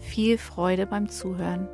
viel 0.00 0.38
Freude 0.38 0.86
beim 0.86 1.08
Zuhören. 1.08 1.68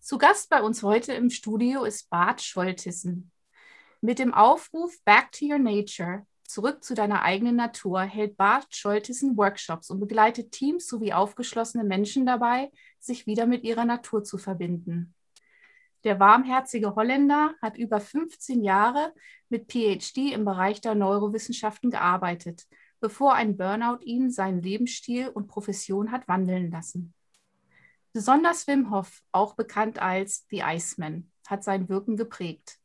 Zu 0.00 0.18
Gast 0.18 0.50
bei 0.50 0.60
uns 0.62 0.82
heute 0.82 1.12
im 1.12 1.30
Studio 1.30 1.84
ist 1.84 2.10
Bart 2.10 2.42
Scholtissen. 2.42 3.30
Mit 4.00 4.18
dem 4.18 4.34
Aufruf 4.34 4.92
Back 5.04 5.30
to 5.32 5.44
Your 5.44 5.58
Nature, 5.58 6.26
zurück 6.42 6.82
zu 6.82 6.94
deiner 6.94 7.22
eigenen 7.22 7.54
Natur, 7.54 8.00
hält 8.00 8.36
Bart 8.36 8.74
Scholtissen 8.74 9.36
Workshops 9.36 9.90
und 9.90 10.00
begleitet 10.00 10.50
Teams 10.50 10.88
sowie 10.88 11.12
aufgeschlossene 11.12 11.84
Menschen 11.84 12.26
dabei, 12.26 12.72
sich 12.98 13.26
wieder 13.26 13.46
mit 13.46 13.62
ihrer 13.62 13.84
Natur 13.84 14.24
zu 14.24 14.36
verbinden. 14.36 15.14
Der 16.04 16.18
warmherzige 16.18 16.94
Holländer 16.94 17.54
hat 17.60 17.76
über 17.76 18.00
15 18.00 18.64
Jahre 18.64 19.12
mit 19.50 19.70
PhD 19.70 20.32
im 20.32 20.46
Bereich 20.46 20.80
der 20.80 20.94
Neurowissenschaften 20.94 21.90
gearbeitet, 21.90 22.66
bevor 23.00 23.34
ein 23.34 23.56
Burnout 23.58 24.02
ihn 24.02 24.30
seinen 24.30 24.62
Lebensstil 24.62 25.28
und 25.28 25.46
Profession 25.46 26.10
hat 26.10 26.26
wandeln 26.26 26.70
lassen. 26.70 27.12
Besonders 28.12 28.66
Wim 28.66 28.90
Hof, 28.90 29.22
auch 29.30 29.54
bekannt 29.54 30.00
als 30.00 30.46
The 30.48 30.62
Iceman, 30.64 31.30
hat 31.46 31.64
sein 31.64 31.88
Wirken 31.88 32.16
geprägt. 32.16 32.78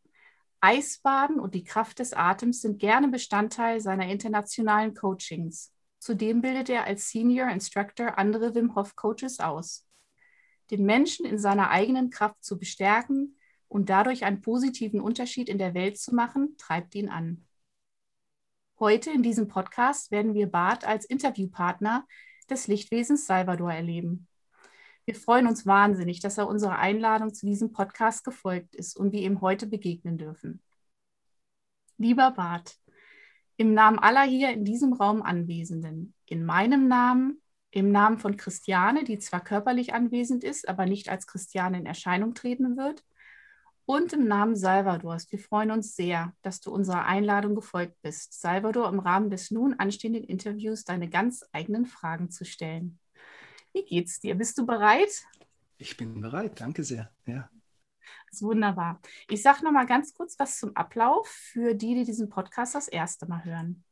Eisbaden 0.59 1.39
und 1.39 1.55
die 1.55 1.63
Kraft 1.63 1.99
des 1.99 2.13
Atems 2.13 2.61
sind 2.61 2.79
gerne 2.79 3.07
Bestandteil 3.07 3.79
seiner 3.79 4.07
internationalen 4.07 4.93
Coachings. 4.93 5.71
Zudem 5.99 6.41
bildet 6.41 6.69
er 6.69 6.83
als 6.83 7.09
Senior 7.09 7.49
Instructor 7.49 8.17
andere 8.17 8.53
Wim 8.55 8.75
Hof 8.75 8.95
Coaches 8.95 9.39
aus 9.39 9.84
den 10.71 10.85
Menschen 10.85 11.25
in 11.25 11.37
seiner 11.37 11.69
eigenen 11.69 12.09
Kraft 12.09 12.43
zu 12.43 12.57
bestärken 12.57 13.37
und 13.67 13.89
dadurch 13.89 14.23
einen 14.25 14.41
positiven 14.41 15.01
Unterschied 15.01 15.49
in 15.49 15.57
der 15.57 15.73
Welt 15.73 15.97
zu 15.97 16.13
machen, 16.13 16.55
treibt 16.57 16.95
ihn 16.95 17.09
an. 17.09 17.45
Heute 18.79 19.09
in 19.11 19.23
diesem 19.23 19.47
Podcast 19.47 20.11
werden 20.11 20.33
wir 20.33 20.47
Bart 20.47 20.85
als 20.85 21.05
Interviewpartner 21.05 22.05
des 22.49 22.67
Lichtwesens 22.67 23.25
Salvador 23.25 23.71
erleben. 23.71 24.27
Wir 25.05 25.15
freuen 25.15 25.47
uns 25.47 25.65
wahnsinnig, 25.65 26.19
dass 26.19 26.37
er 26.37 26.47
unserer 26.47 26.79
Einladung 26.79 27.33
zu 27.33 27.45
diesem 27.45 27.71
Podcast 27.71 28.23
gefolgt 28.23 28.75
ist 28.75 28.97
und 28.97 29.11
wir 29.11 29.21
ihm 29.21 29.41
heute 29.41 29.67
begegnen 29.67 30.17
dürfen. 30.17 30.61
Lieber 31.97 32.31
Bart, 32.31 32.75
im 33.55 33.73
Namen 33.73 33.99
aller 33.99 34.23
hier 34.23 34.51
in 34.51 34.65
diesem 34.65 34.93
Raum 34.93 35.21
Anwesenden, 35.21 36.13
in 36.25 36.43
meinem 36.43 36.87
Namen 36.87 37.41
im 37.75 37.91
Namen 37.91 38.19
von 38.19 38.37
Christiane, 38.37 39.03
die 39.03 39.19
zwar 39.19 39.43
körperlich 39.43 39.93
anwesend 39.93 40.45
ist, 40.45 40.69
aber 40.69 40.85
nicht 40.85 41.09
als 41.09 41.27
Christiane 41.27 41.77
in 41.77 41.85
Erscheinung 41.85 42.33
treten 42.33 42.77
wird. 42.77 43.03
Und 43.83 44.13
im 44.13 44.27
Namen 44.27 44.55
Salvadors. 44.55 45.29
Wir 45.29 45.39
freuen 45.39 45.71
uns 45.71 45.93
sehr, 45.93 46.33
dass 46.41 46.61
du 46.61 46.71
unserer 46.71 47.05
Einladung 47.05 47.53
gefolgt 47.53 48.01
bist, 48.01 48.39
Salvador 48.39 48.87
im 48.87 48.99
Rahmen 48.99 49.29
des 49.29 49.51
nun 49.51 49.73
anstehenden 49.73 50.23
Interviews 50.23 50.85
deine 50.85 51.09
ganz 51.09 51.43
eigenen 51.51 51.85
Fragen 51.85 52.31
zu 52.31 52.45
stellen. 52.45 52.97
Wie 53.73 53.83
geht's 53.83 54.21
dir? 54.21 54.35
Bist 54.35 54.57
du 54.57 54.65
bereit? 54.65 55.25
Ich 55.77 55.97
bin 55.97 56.21
bereit, 56.21 56.61
danke 56.61 56.81
sehr. 56.81 57.11
Ja. 57.27 57.49
Das 58.31 58.39
ist 58.39 58.41
wunderbar. 58.41 59.01
Ich 59.29 59.41
sage 59.41 59.65
noch 59.65 59.73
mal 59.73 59.85
ganz 59.85 60.13
kurz 60.13 60.39
was 60.39 60.59
zum 60.59 60.73
Ablauf 60.77 61.27
für 61.27 61.75
die, 61.75 61.93
die 61.93 62.05
diesen 62.05 62.29
Podcast 62.29 62.73
das 62.73 62.87
erste 62.87 63.25
Mal 63.27 63.43
hören. 63.43 63.83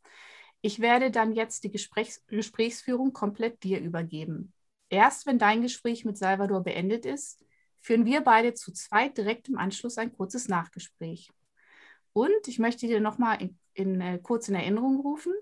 Ich 0.66 0.80
werde 0.80 1.12
dann 1.12 1.34
jetzt 1.34 1.66
die 1.66 1.72
Gesprächs 1.72 2.26
Gesprächsführung 2.28 3.12
komplett 3.12 3.64
dir 3.64 3.82
übergeben. 3.82 4.54
Erst 4.88 5.26
wenn 5.26 5.38
dein 5.38 5.62
Gespräch 5.62 6.06
mit 6.06 6.18
Salvador 6.18 6.64
beendet 6.64 7.06
ist, 7.06 7.44
führen 7.82 8.06
wir 8.06 8.22
beide 8.22 8.54
zu 8.54 8.72
zweit 8.72 9.18
direkt 9.18 9.50
im 9.50 9.58
Anschluss 9.58 9.98
ein 9.98 10.14
kurzes 10.14 10.48
Nachgespräch. 10.48 11.30
Und 12.14 12.48
ich 12.48 12.60
möchte 12.60 12.88
dir 12.88 13.02
nochmal 13.02 13.42
in, 13.42 13.60
in, 13.74 14.00
äh, 14.00 14.20
kurz 14.24 14.48
in 14.48 14.56
Erinnerung 14.56 15.02
rufen, 15.02 15.34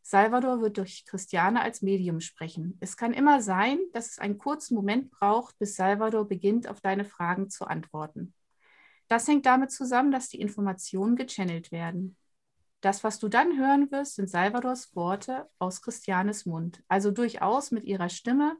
Salvador 0.00 0.62
wird 0.62 0.78
durch 0.78 1.04
Christiane 1.04 1.60
als 1.60 1.82
Medium 1.82 2.20
sprechen. 2.20 2.78
Es 2.80 2.96
kann 2.96 3.12
immer 3.12 3.42
sein, 3.42 3.78
dass 3.92 4.12
es 4.12 4.18
einen 4.18 4.38
kurzen 4.38 4.74
Moment 4.74 5.10
braucht, 5.10 5.58
bis 5.58 5.76
Salvador 5.76 6.26
beginnt, 6.26 6.66
auf 6.66 6.80
deine 6.80 7.04
Fragen 7.04 7.50
zu 7.50 7.66
antworten. 7.66 8.32
Das 9.08 9.28
hängt 9.28 9.44
damit 9.44 9.70
zusammen, 9.70 10.10
dass 10.10 10.30
die 10.30 10.40
Informationen 10.40 11.14
gechannelt 11.14 11.72
werden. 11.72 12.16
Das, 12.82 13.04
was 13.04 13.20
du 13.20 13.28
dann 13.28 13.56
hören 13.58 13.92
wirst, 13.92 14.16
sind 14.16 14.28
Salvadors 14.28 14.94
Worte 14.96 15.48
aus 15.60 15.82
Christianes 15.82 16.46
Mund. 16.46 16.82
Also 16.88 17.12
durchaus 17.12 17.70
mit 17.70 17.84
ihrer 17.84 18.08
Stimme, 18.08 18.56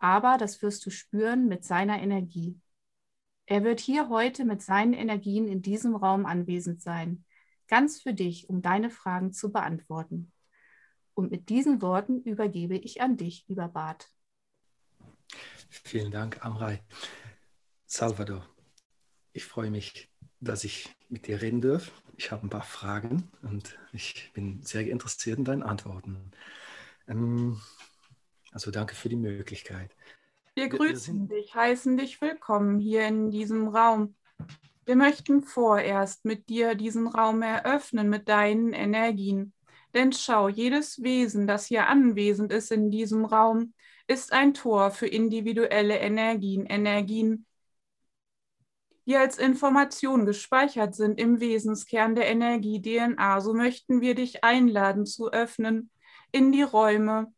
aber 0.00 0.36
das 0.36 0.60
wirst 0.62 0.84
du 0.84 0.90
spüren 0.90 1.46
mit 1.46 1.64
seiner 1.64 2.02
Energie. 2.02 2.60
Er 3.46 3.62
wird 3.62 3.78
hier 3.78 4.08
heute 4.08 4.44
mit 4.44 4.62
seinen 4.62 4.94
Energien 4.94 5.46
in 5.46 5.62
diesem 5.62 5.94
Raum 5.94 6.26
anwesend 6.26 6.82
sein, 6.82 7.24
ganz 7.68 8.02
für 8.02 8.12
dich, 8.12 8.50
um 8.50 8.62
deine 8.62 8.90
Fragen 8.90 9.32
zu 9.32 9.52
beantworten. 9.52 10.32
Und 11.14 11.30
mit 11.30 11.48
diesen 11.48 11.80
Worten 11.82 12.20
übergebe 12.22 12.76
ich 12.76 13.00
an 13.00 13.16
dich, 13.16 13.44
lieber 13.46 13.68
Bart. 13.68 14.10
Vielen 15.68 16.10
Dank, 16.10 16.44
Amrei. 16.44 16.82
Salvador, 17.86 18.44
ich 19.32 19.44
freue 19.44 19.70
mich, 19.70 20.10
dass 20.40 20.64
ich 20.64 20.92
mit 21.08 21.28
dir 21.28 21.40
reden 21.40 21.60
darf. 21.60 22.01
Ich 22.16 22.30
habe 22.30 22.46
ein 22.46 22.50
paar 22.50 22.62
Fragen 22.62 23.30
und 23.42 23.78
ich 23.92 24.30
bin 24.34 24.62
sehr 24.62 24.86
interessiert 24.88 25.38
in 25.38 25.44
deinen 25.44 25.62
Antworten. 25.62 26.30
Ähm, 27.08 27.60
also 28.52 28.70
danke 28.70 28.94
für 28.94 29.08
die 29.08 29.16
Möglichkeit. 29.16 29.94
Wir 30.54 30.68
grüßen 30.68 31.28
wir 31.28 31.36
dich, 31.36 31.54
heißen 31.54 31.96
dich 31.96 32.20
willkommen 32.20 32.78
hier 32.78 33.06
in 33.06 33.30
diesem 33.30 33.68
Raum. 33.68 34.14
Wir 34.84 34.96
möchten 34.96 35.42
vorerst 35.42 36.24
mit 36.24 36.48
dir 36.48 36.74
diesen 36.74 37.06
Raum 37.06 37.40
eröffnen 37.42 38.08
mit 38.08 38.28
deinen 38.28 38.72
Energien. 38.72 39.54
Denn 39.94 40.12
schau, 40.12 40.48
jedes 40.48 41.02
Wesen, 41.02 41.46
das 41.46 41.66
hier 41.66 41.86
anwesend 41.86 42.52
ist 42.52 42.72
in 42.72 42.90
diesem 42.90 43.24
Raum, 43.24 43.74
ist 44.06 44.32
ein 44.32 44.54
Tor 44.54 44.90
für 44.90 45.06
individuelle 45.06 45.98
Energien, 45.98 46.66
Energien, 46.66 47.46
die 49.06 49.16
als 49.16 49.38
Information 49.38 50.26
gespeichert 50.26 50.94
sind 50.94 51.18
im 51.18 51.40
Wesenskern 51.40 52.14
der 52.14 52.28
Energie 52.28 52.80
DNA. 52.80 53.40
So 53.40 53.54
möchten 53.54 54.00
wir 54.00 54.14
dich 54.14 54.44
einladen 54.44 55.06
zu 55.06 55.32
öffnen 55.32 55.90
in 56.30 56.52
die 56.52 56.62
Räume 56.62 57.32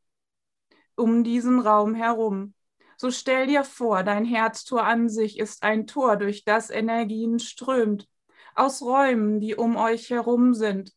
um 0.96 1.24
diesen 1.24 1.58
Raum 1.58 1.94
herum. 1.94 2.54
So 2.96 3.10
stell 3.10 3.46
dir 3.46 3.64
vor, 3.64 4.04
dein 4.04 4.24
Herztor 4.24 4.84
an 4.84 5.08
sich 5.08 5.38
ist 5.38 5.62
ein 5.62 5.86
Tor, 5.86 6.16
durch 6.16 6.44
das 6.44 6.70
Energien 6.70 7.38
strömt, 7.38 8.08
aus 8.54 8.82
Räumen, 8.82 9.40
die 9.40 9.56
um 9.56 9.76
euch 9.76 10.10
herum 10.10 10.54
sind. 10.54 10.92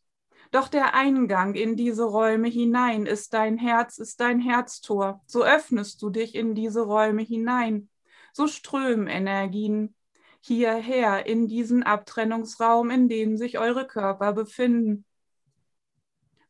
Doch 0.50 0.68
der 0.68 0.94
Eingang 0.94 1.54
in 1.54 1.76
diese 1.76 2.04
Räume 2.04 2.48
hinein 2.48 3.04
ist 3.04 3.34
dein 3.34 3.58
Herz, 3.58 3.98
ist 3.98 4.20
dein 4.20 4.40
Herztor. 4.40 5.20
So 5.26 5.44
öffnest 5.44 6.00
du 6.00 6.10
dich 6.10 6.34
in 6.34 6.54
diese 6.54 6.82
Räume 6.82 7.22
hinein. 7.22 7.90
So 8.32 8.46
strömen 8.46 9.08
Energien 9.08 9.94
hierher 10.40 11.26
in 11.26 11.46
diesen 11.46 11.82
Abtrennungsraum, 11.82 12.90
in 12.90 13.08
dem 13.08 13.36
sich 13.36 13.58
eure 13.58 13.86
Körper 13.86 14.32
befinden. 14.32 15.04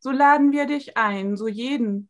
So 0.01 0.11
laden 0.11 0.53
wir 0.53 0.67
dich 0.67 0.97
ein, 0.97 1.37
so 1.37 1.49
jeden 1.49 2.09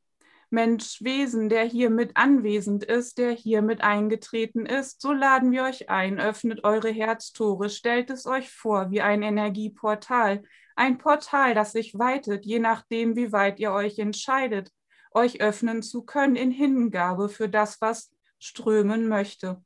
Mensch, 0.50 1.02
Wesen, 1.02 1.50
der 1.50 1.64
hier 1.64 1.90
mit 1.90 2.16
anwesend 2.16 2.82
ist, 2.82 3.18
der 3.18 3.32
hier 3.32 3.60
mit 3.60 3.82
eingetreten 3.82 4.64
ist, 4.64 5.00
so 5.02 5.12
laden 5.12 5.52
wir 5.52 5.64
euch 5.64 5.90
ein, 5.90 6.18
öffnet 6.18 6.64
eure 6.64 6.90
Herztore, 6.90 7.68
stellt 7.68 8.08
es 8.10 8.26
euch 8.26 8.50
vor 8.50 8.90
wie 8.90 9.02
ein 9.02 9.22
Energieportal, 9.22 10.42
Ein 10.74 10.96
Portal, 10.96 11.54
das 11.54 11.72
sich 11.72 11.98
weitet, 11.98 12.46
je 12.46 12.60
nachdem, 12.60 13.16
wie 13.16 13.32
weit 13.32 13.58
ihr 13.58 13.72
euch 13.72 13.98
entscheidet, 13.98 14.70
euch 15.10 15.40
öffnen 15.40 15.82
zu 15.82 16.04
können 16.04 16.36
in 16.36 16.52
Hingabe 16.52 17.28
für 17.28 17.48
das, 17.48 17.80
was 17.80 18.12
strömen 18.38 19.08
möchte. 19.08 19.62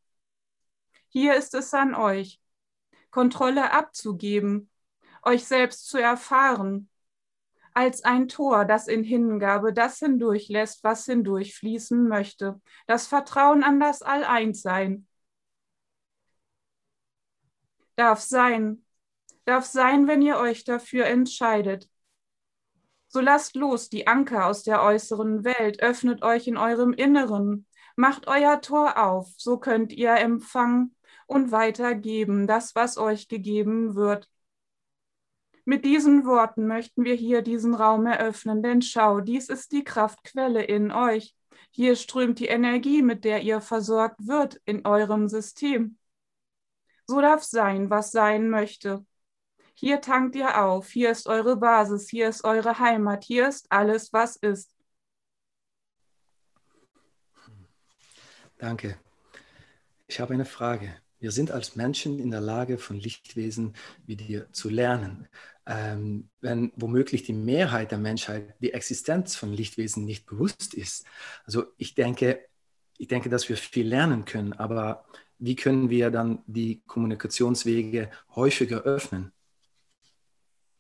Hier 1.12 1.34
ist 1.36 1.52
es 1.52 1.74
an 1.74 1.94
euch, 1.94 2.40
Kontrolle 3.10 3.70
abzugeben, 3.72 4.70
euch 5.22 5.44
selbst 5.44 5.86
zu 5.86 5.98
erfahren, 5.98 6.88
als 7.74 8.02
ein 8.02 8.28
Tor, 8.28 8.64
das 8.64 8.88
in 8.88 9.04
Hingabe 9.04 9.74
das 9.74 9.98
hindurchlässt, 9.98 10.82
was 10.84 11.04
hindurchfließen 11.04 12.08
möchte, 12.08 12.62
das 12.86 13.06
Vertrauen 13.08 13.62
an 13.62 13.78
das 13.78 14.00
All-Eins-Sein. 14.00 15.06
Darf 17.96 18.20
sein, 18.20 18.82
darf 19.44 19.66
sein, 19.66 20.08
wenn 20.08 20.22
ihr 20.22 20.38
euch 20.38 20.64
dafür 20.64 21.04
entscheidet. 21.04 21.90
So 23.08 23.20
lasst 23.20 23.54
los 23.54 23.90
die 23.90 24.06
Anker 24.06 24.46
aus 24.46 24.62
der 24.62 24.82
äußeren 24.82 25.44
Welt, 25.44 25.82
öffnet 25.82 26.22
euch 26.22 26.46
in 26.46 26.56
eurem 26.56 26.94
Inneren, 26.94 27.66
macht 27.96 28.28
euer 28.28 28.62
Tor 28.62 28.96
auf, 28.96 29.28
so 29.36 29.58
könnt 29.58 29.92
ihr 29.92 30.14
empfangen 30.14 30.96
und 31.26 31.52
weitergeben 31.52 32.46
das, 32.46 32.74
was 32.74 32.98
euch 32.98 33.28
gegeben 33.28 33.94
wird. 33.94 34.28
Mit 35.64 35.84
diesen 35.84 36.26
Worten 36.26 36.66
möchten 36.66 37.04
wir 37.04 37.14
hier 37.14 37.42
diesen 37.42 37.74
Raum 37.74 38.06
eröffnen, 38.06 38.62
denn 38.62 38.82
schau, 38.82 39.20
dies 39.20 39.48
ist 39.48 39.72
die 39.72 39.84
Kraftquelle 39.84 40.62
in 40.64 40.90
euch. 40.90 41.36
Hier 41.70 41.94
strömt 41.96 42.40
die 42.40 42.46
Energie, 42.46 43.02
mit 43.02 43.24
der 43.24 43.42
ihr 43.42 43.60
versorgt 43.60 44.26
wird 44.26 44.60
in 44.64 44.84
eurem 44.84 45.28
System. 45.28 45.98
So 47.06 47.20
darf 47.20 47.42
sein, 47.44 47.90
was 47.90 48.10
sein 48.10 48.50
möchte. 48.50 49.06
Hier 49.74 50.00
tankt 50.00 50.34
ihr 50.36 50.62
auf, 50.62 50.88
hier 50.88 51.10
ist 51.10 51.26
eure 51.26 51.56
Basis, 51.56 52.08
hier 52.08 52.28
ist 52.28 52.44
eure 52.44 52.78
Heimat, 52.78 53.24
hier 53.24 53.48
ist 53.48 53.70
alles, 53.70 54.12
was 54.12 54.36
ist. 54.36 54.74
Danke. 58.58 58.96
Ich 60.06 60.20
habe 60.20 60.34
eine 60.34 60.44
Frage. 60.44 61.01
Wir 61.22 61.30
sind 61.30 61.52
als 61.52 61.76
Menschen 61.76 62.18
in 62.18 62.32
der 62.32 62.40
Lage, 62.40 62.78
von 62.78 62.98
Lichtwesen 62.98 63.74
wie 64.06 64.16
dir 64.16 64.52
zu 64.52 64.68
lernen. 64.68 65.28
Ähm, 65.66 66.28
wenn 66.40 66.72
womöglich 66.74 67.22
die 67.22 67.32
Mehrheit 67.32 67.92
der 67.92 67.98
Menschheit 67.98 68.56
die 68.58 68.72
Existenz 68.72 69.36
von 69.36 69.52
Lichtwesen 69.52 70.04
nicht 70.04 70.26
bewusst 70.26 70.74
ist. 70.74 71.06
Also 71.44 71.66
ich 71.76 71.94
denke, 71.94 72.44
ich 72.98 73.06
denke, 73.06 73.28
dass 73.28 73.48
wir 73.48 73.56
viel 73.56 73.86
lernen 73.86 74.24
können, 74.24 74.52
aber 74.52 75.04
wie 75.38 75.54
können 75.54 75.90
wir 75.90 76.10
dann 76.10 76.42
die 76.46 76.82
Kommunikationswege 76.88 78.10
häufiger 78.34 78.82
öffnen? 78.82 79.30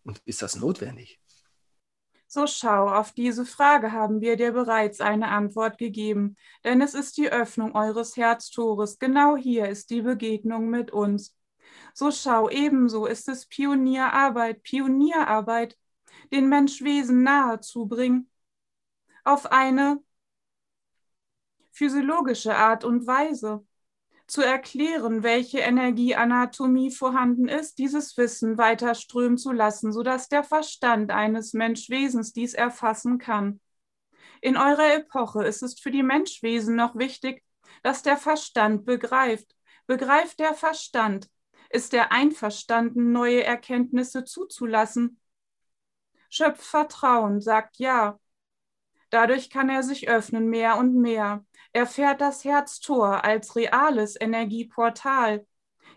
Und 0.02 0.20
ist 0.24 0.42
das 0.42 0.56
notwendig? 0.56 1.21
So 2.34 2.46
schau, 2.46 2.88
auf 2.88 3.12
diese 3.12 3.44
Frage 3.44 3.92
haben 3.92 4.22
wir 4.22 4.36
dir 4.36 4.52
bereits 4.52 5.02
eine 5.02 5.28
Antwort 5.28 5.76
gegeben, 5.76 6.36
denn 6.64 6.80
es 6.80 6.94
ist 6.94 7.18
die 7.18 7.28
Öffnung 7.30 7.74
eures 7.74 8.16
Herztores. 8.16 8.98
Genau 8.98 9.36
hier 9.36 9.68
ist 9.68 9.90
die 9.90 10.00
Begegnung 10.00 10.70
mit 10.70 10.90
uns. 10.92 11.36
So 11.92 12.10
schau, 12.10 12.48
ebenso 12.48 13.04
ist 13.04 13.28
es 13.28 13.44
Pionierarbeit, 13.46 14.62
Pionierarbeit, 14.62 15.76
den 16.32 16.48
Menschwesen 16.48 17.22
nahe 17.22 17.60
zu 17.60 17.84
bringen, 17.84 18.30
auf 19.24 19.52
eine 19.52 20.02
physiologische 21.70 22.56
Art 22.56 22.82
und 22.84 23.06
Weise 23.06 23.62
zu 24.32 24.40
erklären, 24.40 25.22
welche 25.22 25.58
Energieanatomie 25.58 26.90
vorhanden 26.90 27.48
ist, 27.48 27.76
dieses 27.76 28.16
Wissen 28.16 28.56
weiter 28.56 28.94
strömen 28.94 29.36
zu 29.36 29.52
lassen, 29.52 29.92
sodass 29.92 30.30
der 30.30 30.42
Verstand 30.42 31.10
eines 31.10 31.52
Menschwesens 31.52 32.32
dies 32.32 32.54
erfassen 32.54 33.18
kann. 33.18 33.60
In 34.40 34.56
eurer 34.56 34.94
Epoche 34.94 35.44
ist 35.44 35.62
es 35.62 35.78
für 35.78 35.90
die 35.90 36.02
Menschwesen 36.02 36.74
noch 36.76 36.96
wichtig, 36.96 37.44
dass 37.82 38.02
der 38.02 38.16
Verstand 38.16 38.86
begreift. 38.86 39.54
Begreift 39.86 40.40
der 40.40 40.54
Verstand, 40.54 41.28
ist 41.68 41.92
er 41.92 42.10
einverstanden, 42.10 43.12
neue 43.12 43.44
Erkenntnisse 43.44 44.24
zuzulassen. 44.24 45.20
Schöpft 46.30 46.62
Vertrauen, 46.62 47.42
sagt 47.42 47.76
ja. 47.76 48.18
Dadurch 49.10 49.50
kann 49.50 49.68
er 49.68 49.82
sich 49.82 50.08
öffnen 50.08 50.48
mehr 50.48 50.78
und 50.78 50.94
mehr 50.94 51.44
erfährt 51.72 52.20
das 52.20 52.44
Herztor 52.44 53.24
als 53.24 53.56
reales 53.56 54.20
Energieportal. 54.20 55.46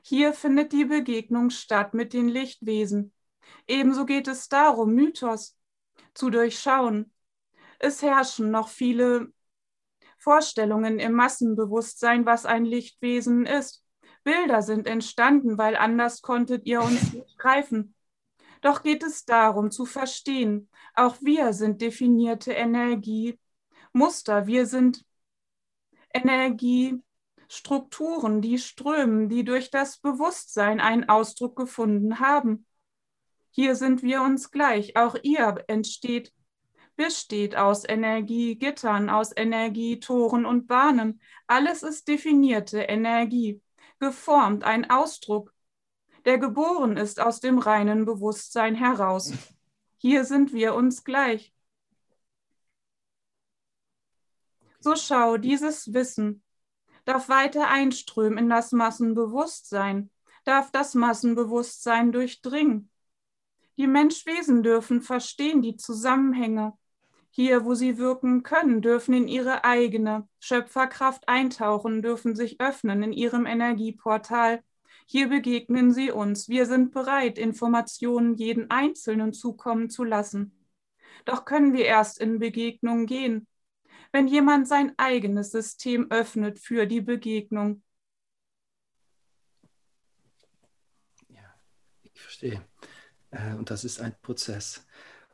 Hier 0.01 0.33
findet 0.33 0.72
die 0.72 0.86
Begegnung 0.86 1.50
statt 1.50 1.94
mit 1.94 2.13
den 2.13 2.27
Lichtwesen. 2.27 3.13
Ebenso 3.68 4.06
geht 4.06 4.27
es 4.27 4.50
darum, 4.50 4.94
Mythos 4.94 5.57
zu 6.13 6.30
durchschauen. 6.30 7.12
Es 7.80 8.01
herrschen 8.01 8.51
noch 8.51 8.69
viele 8.69 9.33
Vorstellungen 10.18 11.00
im 11.00 11.13
Massenbewusstsein, 11.13 12.25
was 12.25 12.45
ein 12.45 12.66
Lichtwesen 12.66 13.45
ist. 13.45 13.83
Bilder 14.24 14.62
sind 14.62 14.88
entstanden, 14.88 15.57
weil 15.57 15.75
anders 15.75 16.21
konntet 16.21 16.66
ihr 16.66 16.81
uns 16.81 17.13
nicht 17.13 17.38
greifen. 17.38 17.95
Doch 18.62 18.81
geht 18.81 19.04
es 19.04 19.25
darum 19.25 19.69
zu 19.69 19.86
verstehen, 19.86 20.69
auch 20.95 21.18
wir 21.21 21.54
sind 21.54 21.81
definierte 21.81 22.54
Energie, 22.54 23.39
Muster, 23.94 24.48
wir 24.48 24.66
sind 24.66 25.06
Energiestrukturen, 26.16 28.42
die 28.42 28.58
strömen, 28.58 29.30
die 29.30 29.44
durch 29.44 29.70
das 29.70 29.98
Bewusstsein 29.98 30.80
einen 30.80 31.10
Ausdruck 31.10 31.58
gefunden 31.58 32.20
haben. 32.20 32.66
Hier 33.52 33.76
sind 33.76 34.04
wir 34.04 34.22
uns 34.22 34.52
gleich. 34.52 34.98
Auch 34.98 35.16
ihr 35.24 35.64
entsteht, 35.68 36.34
besteht 36.96 37.56
aus 37.56 37.88
Energiegittern, 37.88 39.10
aus 39.10 39.32
Energietoren 39.36 40.46
und 40.46 40.68
Bahnen. 40.68 41.22
Alles 41.48 41.84
ist 41.84 42.08
definierte 42.08 42.80
Energie, 42.80 43.62
geformt, 44.00 44.64
ein 44.64 44.90
Ausdruck, 44.90 45.54
der 46.26 46.38
geboren 46.38 46.98
ist 46.98 47.20
aus 47.20 47.40
dem 47.40 47.60
reinen 47.60 48.06
Bewusstsein 48.06 48.76
heraus. 48.76 49.32
Hier 49.98 50.26
sind 50.26 50.54
wir 50.54 50.76
uns 50.76 51.04
gleich. 51.04 51.55
So 54.86 54.96
schau, 54.96 55.38
dieses 55.38 55.96
Wissen 55.96 56.44
darf 57.06 57.28
weiter 57.28 57.70
einströmen 57.70 58.38
in 58.38 58.50
das 58.52 58.72
Massenbewusstsein, 58.72 60.12
darf 60.44 60.70
das 60.70 60.94
Massenbewusstsein 60.94 62.12
durchdringen. 62.12 62.92
Die 63.78 63.88
Menschwesen 63.88 64.62
dürfen 64.62 65.02
verstehen 65.02 65.64
die 65.64 65.76
Zusammenhänge. 65.76 66.74
Hier, 67.31 67.66
wo 67.66 67.74
sie 67.74 67.98
wirken 67.98 68.44
können, 68.44 68.83
dürfen 68.83 69.16
in 69.16 69.28
ihre 69.28 69.64
eigene 69.64 70.28
Schöpferkraft 70.40 71.28
eintauchen, 71.28 72.04
dürfen 72.04 72.36
sich 72.36 72.62
öffnen 72.62 73.02
in 73.02 73.12
ihrem 73.12 73.48
Energieportal. 73.48 74.62
Hier 75.07 75.30
begegnen 75.30 75.94
sie 75.94 76.12
uns. 76.12 76.48
Wir 76.48 76.68
sind 76.68 76.92
bereit, 76.94 77.40
Informationen 77.40 78.36
jeden 78.36 78.69
Einzelnen 78.69 79.33
zukommen 79.33 79.90
zu 79.90 80.04
lassen. 80.04 80.52
Doch 81.26 81.44
können 81.44 81.74
wir 81.74 81.86
erst 81.86 82.19
in 82.19 82.38
Begegnung 82.38 83.07
gehen, 83.07 83.48
wenn 84.12 84.28
jemand 84.28 84.68
sein 84.68 84.94
eigenes 84.97 85.52
System 85.52 86.09
öffnet 86.12 86.59
für 86.59 86.85
die 86.85 87.02
Begegnung. 87.02 87.83
Ja, 91.30 91.56
ich 92.04 92.21
verstehe. 92.21 92.66
Äh, 93.31 93.54
und 93.56 93.69
das 93.69 93.83
ist 93.83 94.00
ein 94.00 94.16
Prozess. 94.21 94.85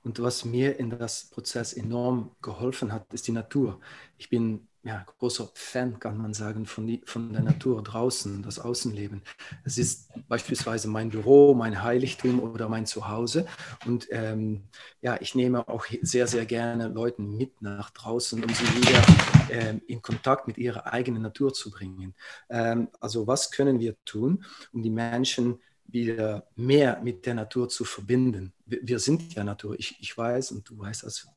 Und 0.04 0.20
was 0.20 0.46
mir 0.46 0.80
in 0.80 0.90
das 0.90 1.30
Prozess 1.30 1.74
enorm 1.74 2.36
geholfen 2.42 2.92
hat, 2.92 3.14
ist 3.14 3.28
die 3.28 3.32
Natur. 3.32 3.80
Ich 4.18 4.30
bin 4.30 4.68
ja, 4.84 5.06
großer 5.20 5.50
Fan, 5.54 6.00
kann 6.00 6.18
man 6.18 6.34
sagen, 6.34 6.66
von, 6.66 6.88
die, 6.88 7.04
von 7.06 7.32
der 7.34 7.44
Natur 7.44 7.84
draußen, 7.84 8.42
das 8.42 8.58
Außenleben. 8.58 9.22
Es 9.64 9.78
ist 9.78 10.10
beispielsweise 10.28 10.88
mein 10.88 11.10
Büro, 11.10 11.54
mein 11.54 11.84
Heiligtum 11.84 12.40
oder 12.40 12.68
mein 12.68 12.88
Zuhause. 12.88 13.46
Und 13.86 14.08
ähm, 14.10 14.64
ja, 15.02 15.22
ich 15.22 15.36
nehme 15.36 15.68
auch 15.68 15.86
sehr, 16.02 16.26
sehr 16.26 16.46
gerne 16.48 16.88
Leuten 16.88 17.38
mit 17.38 17.62
nach 17.62 17.92
draußen, 17.92 18.44
um 18.44 18.50
sie 18.50 18.76
wieder 18.76 19.04
ähm, 19.52 19.82
in 19.88 20.02
Kontakt 20.02 20.48
mit 20.48 20.58
ihrer 20.58 20.92
eigenen 20.92 21.22
Natur 21.22 21.54
zu 21.54 21.70
bringen. 21.70 22.16
Ähm, 22.50 22.90
also 23.00 23.28
was 23.28 23.52
können 23.52 23.80
wir 23.80 23.96
tun, 24.04 24.44
um 24.74 24.82
die 24.82 24.90
Menschen 24.90 25.60
wieder 25.86 26.48
mehr 26.56 27.00
mit 27.04 27.28
der 27.28 27.36
Natur 27.36 27.70
zu 27.70 27.86
verbinden? 27.86 28.52
Wir, 28.66 28.80
wir 28.82 29.00
sind 29.00 29.36
ja 29.36 29.44
Natur. 29.44 29.76
Ich, 29.78 29.98
ich 30.00 30.18
weiß 30.18 30.52
und 30.54 30.68
du 30.68 30.80
weißt 30.80 31.04
das 31.04 31.28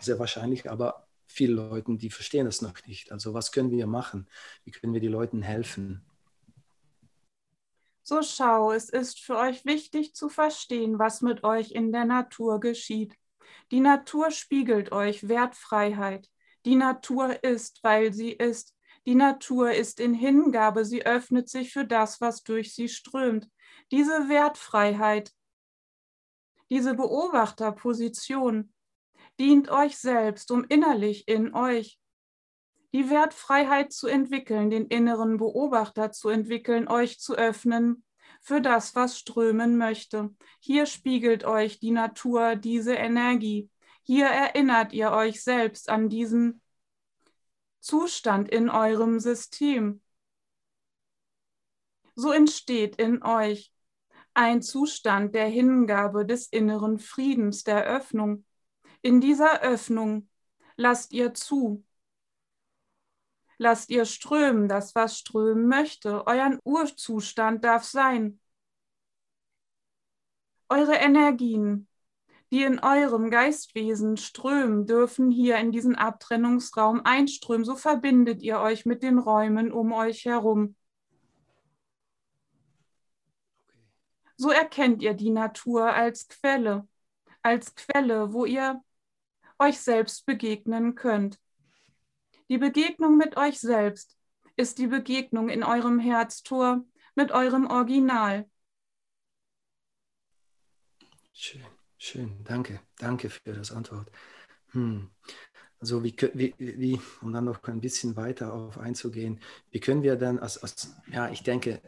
sehr 0.00 0.18
wahrscheinlich, 0.18 0.70
aber 0.70 1.06
viele 1.30 1.54
Leuten, 1.54 1.98
die 1.98 2.10
verstehen 2.10 2.46
das 2.46 2.62
noch 2.62 2.74
nicht. 2.86 3.12
Also 3.12 3.34
was 3.34 3.52
können 3.52 3.70
wir 3.70 3.86
machen? 3.86 4.28
Wie 4.64 4.70
können 4.70 4.92
wir 4.92 5.00
den 5.00 5.12
Leuten 5.12 5.42
helfen? 5.42 6.02
So 8.02 8.22
schau, 8.22 8.72
es 8.72 8.88
ist 8.88 9.20
für 9.20 9.36
euch 9.36 9.64
wichtig 9.64 10.14
zu 10.14 10.28
verstehen, 10.28 10.98
was 10.98 11.22
mit 11.22 11.44
euch 11.44 11.72
in 11.72 11.92
der 11.92 12.04
Natur 12.04 12.60
geschieht. 12.60 13.14
Die 13.70 13.80
Natur 13.80 14.30
spiegelt 14.30 14.92
euch 14.92 15.28
Wertfreiheit. 15.28 16.28
Die 16.64 16.76
Natur 16.76 17.42
ist, 17.44 17.82
weil 17.82 18.12
sie 18.12 18.32
ist. 18.32 18.76
Die 19.06 19.14
Natur 19.14 19.72
ist 19.72 20.00
in 20.00 20.12
Hingabe, 20.14 20.84
sie 20.84 21.06
öffnet 21.06 21.48
sich 21.48 21.72
für 21.72 21.86
das, 21.86 22.20
was 22.20 22.42
durch 22.42 22.74
sie 22.74 22.88
strömt. 22.88 23.48
Diese 23.90 24.28
Wertfreiheit, 24.28 25.32
Diese 26.70 26.94
Beobachterposition 26.94 28.72
dient 29.40 29.70
euch 29.70 29.98
selbst, 29.98 30.50
um 30.50 30.64
innerlich 30.64 31.26
in 31.26 31.54
euch 31.54 31.98
die 32.92 33.08
Wertfreiheit 33.08 33.92
zu 33.92 34.06
entwickeln, 34.06 34.68
den 34.68 34.86
inneren 34.86 35.38
Beobachter 35.38 36.12
zu 36.12 36.28
entwickeln, 36.28 36.88
euch 36.88 37.18
zu 37.18 37.34
öffnen 37.34 38.04
für 38.42 38.60
das, 38.60 38.94
was 38.94 39.18
strömen 39.18 39.78
möchte. 39.78 40.34
Hier 40.60 40.86
spiegelt 40.86 41.44
euch 41.44 41.78
die 41.78 41.90
Natur 41.90 42.56
diese 42.56 42.94
Energie. 42.94 43.70
Hier 44.02 44.26
erinnert 44.26 44.92
ihr 44.92 45.12
euch 45.12 45.42
selbst 45.42 45.88
an 45.88 46.08
diesen 46.08 46.60
Zustand 47.80 48.50
in 48.50 48.68
eurem 48.68 49.20
System. 49.20 50.02
So 52.14 52.32
entsteht 52.32 52.96
in 52.96 53.22
euch 53.22 53.72
ein 54.34 54.60
Zustand 54.62 55.34
der 55.34 55.46
Hingabe, 55.46 56.26
des 56.26 56.48
inneren 56.48 56.98
Friedens, 56.98 57.64
der 57.64 57.84
Öffnung. 57.84 58.44
In 59.02 59.20
dieser 59.20 59.62
Öffnung 59.62 60.28
lasst 60.76 61.12
ihr 61.12 61.34
zu, 61.34 61.84
Lasst 63.62 63.90
ihr 63.90 64.06
strömen, 64.06 64.68
das, 64.68 64.94
was 64.94 65.18
strömen 65.18 65.68
möchte. 65.68 66.26
Euer 66.26 66.58
Urzustand 66.64 67.62
darf 67.62 67.84
sein. 67.84 68.40
Eure 70.70 70.94
Energien, 70.94 71.86
die 72.50 72.62
in 72.62 72.78
eurem 72.78 73.30
Geistwesen 73.30 74.16
strömen, 74.16 74.86
dürfen 74.86 75.30
hier 75.30 75.58
in 75.58 75.72
diesen 75.72 75.94
Abtrennungsraum 75.94 77.02
einströmen. 77.04 77.66
So 77.66 77.76
verbindet 77.76 78.40
ihr 78.42 78.60
euch 78.60 78.86
mit 78.86 79.02
den 79.02 79.18
Räumen 79.18 79.72
um 79.72 79.92
euch 79.92 80.24
herum. 80.24 80.74
So 84.38 84.48
erkennt 84.50 85.02
ihr 85.02 85.12
die 85.12 85.28
Natur 85.28 85.92
als 85.92 86.28
Quelle, 86.28 86.88
als 87.42 87.74
Quelle, 87.74 88.32
wo 88.32 88.46
ihr 88.46 88.82
euch 89.60 89.80
selbst 89.80 90.26
begegnen 90.26 90.94
könnt. 90.94 91.38
Die 92.48 92.58
Begegnung 92.58 93.16
mit 93.16 93.36
euch 93.36 93.60
selbst 93.60 94.16
ist 94.56 94.78
die 94.78 94.88
Begegnung 94.88 95.48
in 95.48 95.62
eurem 95.62 95.98
Herztor 95.98 96.84
mit 97.14 97.30
eurem 97.30 97.66
Original. 97.66 98.48
Schön, 101.32 101.64
schön, 101.96 102.44
danke, 102.44 102.80
danke 102.96 103.30
für 103.30 103.52
das 103.52 103.72
Antwort. 103.72 104.10
Hm. 104.72 105.10
Also 105.80 106.04
wie, 106.04 106.14
wie, 106.34 106.54
wie, 106.58 107.00
um 107.22 107.32
dann 107.32 107.46
noch 107.46 107.62
ein 107.64 107.80
bisschen 107.80 108.14
weiter 108.14 108.52
auf 108.52 108.78
einzugehen, 108.78 109.40
wie 109.70 109.80
können 109.80 110.02
wir 110.02 110.16
dann 110.16 110.38
als, 110.38 110.62
als 110.62 110.94
ja, 111.10 111.30
ich 111.30 111.42
denke, 111.42 111.80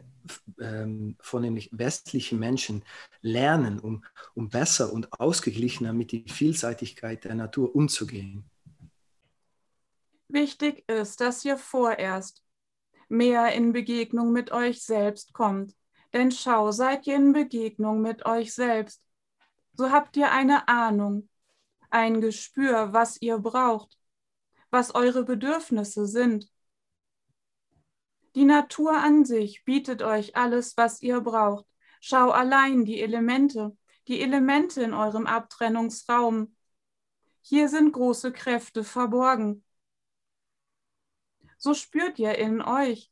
ähm, 0.59 1.15
vornehmlich 1.19 1.69
westlichen 1.71 2.39
Menschen 2.39 2.83
lernen, 3.21 3.79
um, 3.79 4.03
um 4.33 4.49
besser 4.49 4.91
und 4.91 5.13
ausgeglichener 5.19 5.93
mit 5.93 6.11
der 6.11 6.21
Vielseitigkeit 6.27 7.23
der 7.23 7.35
Natur 7.35 7.75
umzugehen? 7.75 8.45
Wichtig 10.27 10.83
ist, 10.89 11.21
dass 11.21 11.45
ihr 11.45 11.57
vorerst 11.57 12.43
mehr 13.09 13.53
in 13.53 13.73
Begegnung 13.73 14.31
mit 14.31 14.51
euch 14.51 14.81
selbst 14.81 15.33
kommt. 15.33 15.75
Denn 16.13 16.31
schau, 16.31 16.71
seid 16.71 17.05
ihr 17.05 17.15
in 17.15 17.33
Begegnung 17.33 18.01
mit 18.01 18.25
euch 18.25 18.53
selbst, 18.53 19.03
so 19.75 19.91
habt 19.91 20.17
ihr 20.17 20.31
eine 20.31 20.67
Ahnung, 20.67 21.29
ein 21.93 22.21
Gespür, 22.21 22.93
was 22.93 23.21
ihr 23.21 23.37
braucht, 23.37 23.97
was 24.69 24.95
eure 24.95 25.23
Bedürfnisse 25.23 26.07
sind. 26.07 26.51
Die 28.35 28.45
Natur 28.45 28.97
an 28.97 29.25
sich 29.25 29.63
bietet 29.63 30.01
euch 30.01 30.35
alles, 30.35 30.75
was 30.75 31.01
ihr 31.01 31.21
braucht. 31.21 31.65
Schau 32.01 32.31
allein 32.31 32.83
die 32.83 32.99
Elemente, 32.99 33.77
die 34.07 34.21
Elemente 34.21 34.81
in 34.81 34.93
eurem 34.93 35.27
Abtrennungsraum. 35.27 36.55
Hier 37.41 37.69
sind 37.69 37.91
große 37.91 38.31
Kräfte 38.31 38.83
verborgen, 38.83 39.63
so 41.63 41.73
spürt 41.73 42.19
ihr 42.19 42.37
in 42.37 42.61
euch, 42.61 43.09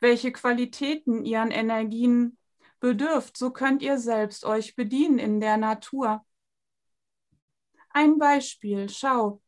welche 0.00 0.32
Qualitäten 0.32 1.24
ihr 1.24 1.40
an 1.40 1.52
Energien 1.52 2.36
bedürft, 2.80 3.36
so 3.36 3.50
könnt 3.52 3.82
ihr 3.82 3.98
selbst 3.98 4.44
euch 4.44 4.74
bedienen 4.74 5.20
in 5.20 5.40
der 5.40 5.58
Natur. 5.58 6.24
Ein 7.94 8.18
Beispiel, 8.18 8.90
schau. 8.90 9.40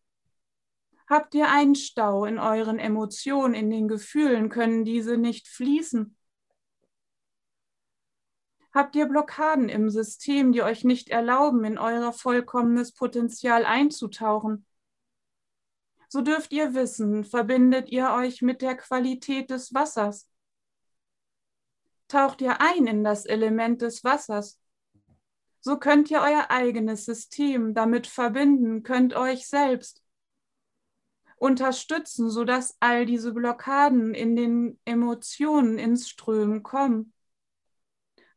Habt 1.07 1.35
ihr 1.35 1.51
einen 1.51 1.75
Stau 1.75 2.25
in 2.25 2.39
euren 2.39 2.79
Emotionen, 2.79 3.53
in 3.53 3.69
den 3.69 3.89
Gefühlen, 3.89 4.49
können 4.49 4.87
diese 4.87 5.19
nicht 5.19 5.47
fließen? 5.49 6.17
Habt 8.73 8.97
ihr 8.97 9.07
Blockaden 9.07 9.69
im 9.69 9.91
System, 9.91 10.53
die 10.53 10.63
euch 10.63 10.85
nicht 10.85 11.11
erlauben, 11.11 11.65
in 11.65 11.77
euer 11.77 12.15
vollkommenes 12.15 12.93
Potenzial 12.93 13.67
einzutauchen? 13.67 14.65
so 16.09 16.21
dürft 16.21 16.53
ihr 16.53 16.75
wissen, 16.75 17.25
verbindet 17.25 17.91
ihr 17.91 18.11
euch 18.13 18.43
mit 18.43 18.63
der 18.63 18.77
Qualität 18.77 19.51
des 19.51 19.75
Wassers. 19.75 20.29
Taucht 22.09 22.41
ihr 22.41 22.61
ein 22.61 22.87
in 22.87 23.05
das 23.05 23.27
Element 23.27 23.83
des 23.83 24.05
Wassers, 24.05 24.61
so 25.67 25.79
könnt 25.79 26.13
ihr 26.13 26.21
euer 26.21 26.47
eigenes 26.51 27.07
System 27.07 27.75
damit 27.75 28.07
verbinden, 28.07 28.85
könnt 28.85 29.15
euch 29.15 29.49
selbst 29.49 30.01
unterstützen, 31.39 32.31
sodass 32.31 32.77
all 32.79 33.05
diese 33.05 33.33
Blockaden 33.33 34.15
in 34.15 34.37
den 34.37 34.79
Emotionen 34.85 35.77
ins 35.77 36.09
Strömen 36.09 36.63
kommen. 36.63 37.13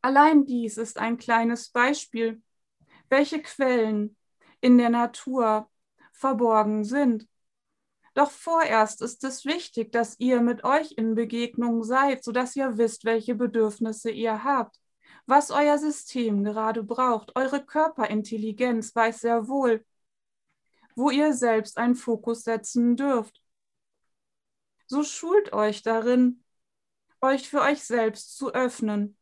Allein 0.02 0.46
dies 0.46 0.78
ist 0.78 0.98
ein 0.98 1.20
kleines 1.20 1.70
Beispiel, 1.70 2.42
welche 3.10 3.44
Quellen 3.44 4.18
in 4.60 4.80
der 4.80 4.90
Natur 4.90 5.70
verborgen 6.12 6.84
sind. 6.84 7.28
Doch 8.16 8.32
vorerst 8.32 9.04
ist 9.04 9.24
es 9.24 9.46
wichtig, 9.46 9.92
dass 9.92 10.20
ihr 10.20 10.42
mit 10.42 10.64
euch 10.64 10.94
in 10.94 11.14
Begegnung 11.14 11.84
seid, 11.84 12.24
sodass 12.24 12.56
ihr 12.56 12.80
wisst, 12.80 13.06
welche 13.06 13.36
Bedürfnisse 13.36 14.10
ihr 14.10 14.44
habt, 14.44 14.80
was 15.30 15.52
euer 15.52 15.78
System 15.78 16.44
gerade 16.44 16.84
braucht. 16.84 17.36
Eure 17.36 17.64
Körperintelligenz 17.64 18.96
weiß 18.96 19.22
sehr 19.22 19.48
wohl, 19.48 19.86
wo 20.96 21.12
ihr 21.12 21.34
selbst 21.34 21.78
einen 21.78 21.96
Fokus 21.96 22.44
setzen 22.44 22.96
dürft. 22.96 23.42
So 24.88 25.04
schult 25.04 25.54
euch 25.54 25.84
darin, 25.84 26.44
euch 27.22 27.48
für 27.48 27.62
euch 27.62 27.84
selbst 27.84 28.38
zu 28.38 28.54
öffnen. 28.54 29.16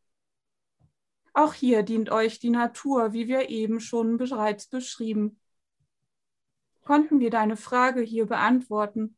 Auch 1.33 1.53
hier 1.53 1.83
dient 1.83 2.09
euch 2.09 2.39
die 2.39 2.49
Natur, 2.49 3.13
wie 3.13 3.27
wir 3.27 3.49
eben 3.49 3.79
schon 3.79 4.17
bereits 4.17 4.67
beschrieben. 4.67 5.39
Konnten 6.83 7.19
wir 7.19 7.29
deine 7.29 7.57
Frage 7.57 8.01
hier 8.01 8.25
beantworten? 8.25 9.17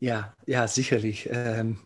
Ja, 0.00 0.36
ja, 0.44 0.66
sicherlich. 0.66 1.28
Ähm, 1.30 1.78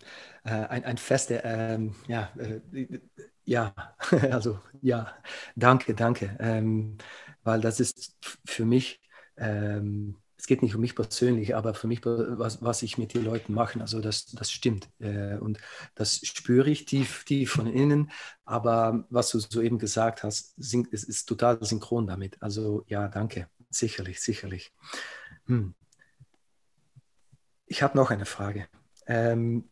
äh, 0.45 0.51
ein, 0.51 0.85
ein 0.85 0.99
fester, 0.99 1.45
ähm, 1.45 1.95
ja, 2.09 2.33
äh, 2.39 3.01
ja, 3.45 3.75
also 4.31 4.61
ja, 4.81 5.15
danke, 5.57 5.95
danke. 5.95 6.37
Ähm, 6.41 6.99
weil 7.43 7.61
das 7.61 7.81
ist 7.81 8.17
für 8.45 8.65
mich, 8.65 9.01
ähm, 9.37 10.17
es 10.37 10.47
geht 10.47 10.63
nicht 10.63 10.75
um 10.75 10.81
mich 10.81 10.97
persönlich, 10.97 11.55
aber 11.55 11.75
für 11.75 11.87
mich, 11.87 12.05
was, 12.05 12.63
was 12.63 12.83
ich 12.83 12.99
mit 12.99 13.15
den 13.15 13.25
Leuten 13.25 13.55
mache, 13.55 13.81
also 13.81 14.01
das, 14.01 14.27
das 14.27 14.51
stimmt. 14.51 14.89
Äh, 14.99 15.37
und 15.39 15.59
das 15.95 16.17
spüre 16.25 16.69
ich 16.71 16.85
tief, 16.85 17.25
tief 17.25 17.53
von 17.53 17.67
innen. 17.67 18.11
Aber 18.45 19.05
was 19.11 19.31
du 19.31 19.39
soeben 19.39 19.79
gesagt 19.79 20.23
hast, 20.23 20.59
ist, 20.59 20.75
ist 21.05 21.27
total 21.27 21.65
synchron 21.65 22.07
damit. 22.07 22.43
Also 22.43 22.85
ja, 22.89 23.09
danke. 23.09 23.49
Sicherlich, 23.71 24.21
sicherlich. 24.21 24.73
Hm. 25.47 25.75
Ich 27.67 27.83
habe 27.83 27.97
noch 27.97 28.11
eine 28.11 28.27
Frage. 28.27 28.67
Ähm, 29.07 29.69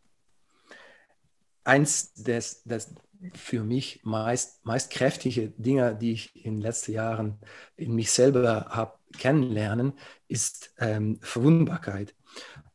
eins 1.63 2.13
des, 2.13 2.63
des 2.63 2.93
für 3.33 3.63
mich 3.63 4.01
meist, 4.03 4.65
meist 4.65 4.91
kräftige 4.91 5.49
Dinge, 5.57 5.95
die 5.95 6.13
ich 6.13 6.35
in 6.35 6.55
den 6.55 6.61
letzten 6.61 6.93
Jahren 6.93 7.39
in 7.77 7.93
mich 7.93 8.11
selber 8.11 8.67
habe 8.69 8.93
kennenlernen, 9.17 9.93
ist 10.27 10.73
ähm, 10.79 11.19
Verwundbarkeit. 11.21 12.15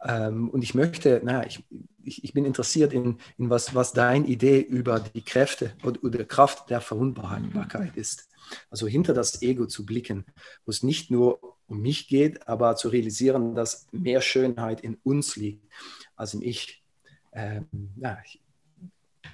Ähm, 0.04 0.50
und 0.50 0.62
ich 0.62 0.74
möchte, 0.74 1.20
naja, 1.24 1.46
ich, 1.46 1.64
ich, 2.04 2.24
ich, 2.24 2.32
bin 2.32 2.44
interessiert 2.44 2.92
in, 2.92 3.18
in 3.38 3.50
was, 3.50 3.74
was 3.74 3.92
deine 3.92 4.26
Idee 4.26 4.60
über 4.60 5.00
die 5.00 5.22
Kräfte 5.22 5.72
oder, 5.82 6.02
oder 6.04 6.24
Kraft 6.24 6.70
der 6.70 6.80
Verwundbarkeit 6.80 7.96
ist. 7.96 8.28
Also 8.70 8.86
hinter 8.86 9.12
das 9.12 9.42
Ego 9.42 9.66
zu 9.66 9.84
blicken, 9.84 10.24
wo 10.64 10.70
es 10.70 10.82
nicht 10.82 11.10
nur 11.10 11.40
um 11.66 11.80
mich 11.80 12.06
geht, 12.06 12.46
aber 12.46 12.76
zu 12.76 12.88
realisieren, 12.88 13.56
dass 13.56 13.88
mehr 13.90 14.20
Schönheit 14.20 14.82
in 14.82 14.98
uns 15.02 15.34
liegt 15.34 15.66
als 16.14 16.34
im 16.34 16.42
Ich. 16.42 16.84
Ähm, 17.32 17.66
ja, 17.96 18.18
ich 18.24 18.40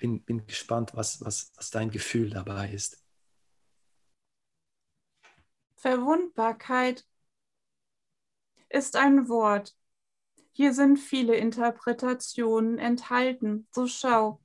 bin, 0.03 0.25
bin 0.25 0.45
gespannt, 0.49 0.97
was, 0.97 1.25
was, 1.25 1.53
was 1.57 1.71
dein 1.71 1.91
Gefühl 1.91 2.31
dabei 2.31 2.69
ist. 2.71 3.01
Verwundbarkeit 5.77 7.07
ist 8.69 8.97
ein 8.97 9.29
Wort. 9.29 9.77
Hier 10.51 10.75
sind 10.75 10.97
viele 10.99 11.37
Interpretationen 11.37 12.79
enthalten. 12.79 13.69
So 13.71 13.87
schau. 13.87 14.41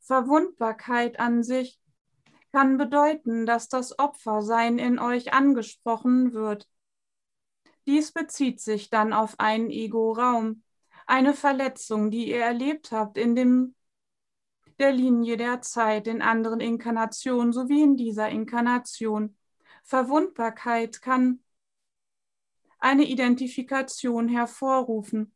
Verwundbarkeit 0.00 1.20
an 1.20 1.44
sich 1.44 1.80
kann 2.50 2.76
bedeuten, 2.76 3.46
dass 3.46 3.68
das 3.68 3.98
Opfersein 4.00 4.78
in 4.78 4.98
euch 4.98 5.32
angesprochen 5.32 6.32
wird. 6.32 6.68
Dies 7.86 8.10
bezieht 8.10 8.60
sich 8.60 8.90
dann 8.90 9.12
auf 9.12 9.38
einen 9.38 9.70
Ego-Raum, 9.70 10.64
eine 11.06 11.34
Verletzung, 11.34 12.10
die 12.10 12.30
ihr 12.30 12.42
erlebt 12.42 12.90
habt 12.90 13.16
in 13.16 13.36
dem, 13.36 13.74
der 14.82 14.92
Linie 14.92 15.36
der 15.36 15.62
Zeit, 15.62 16.08
in 16.08 16.20
anderen 16.20 16.60
Inkarnationen 16.60 17.52
sowie 17.52 17.82
in 17.82 17.96
dieser 17.96 18.28
Inkarnation. 18.28 19.36
Verwundbarkeit 19.84 21.00
kann 21.00 21.40
eine 22.80 23.04
Identifikation 23.04 24.28
hervorrufen, 24.28 25.32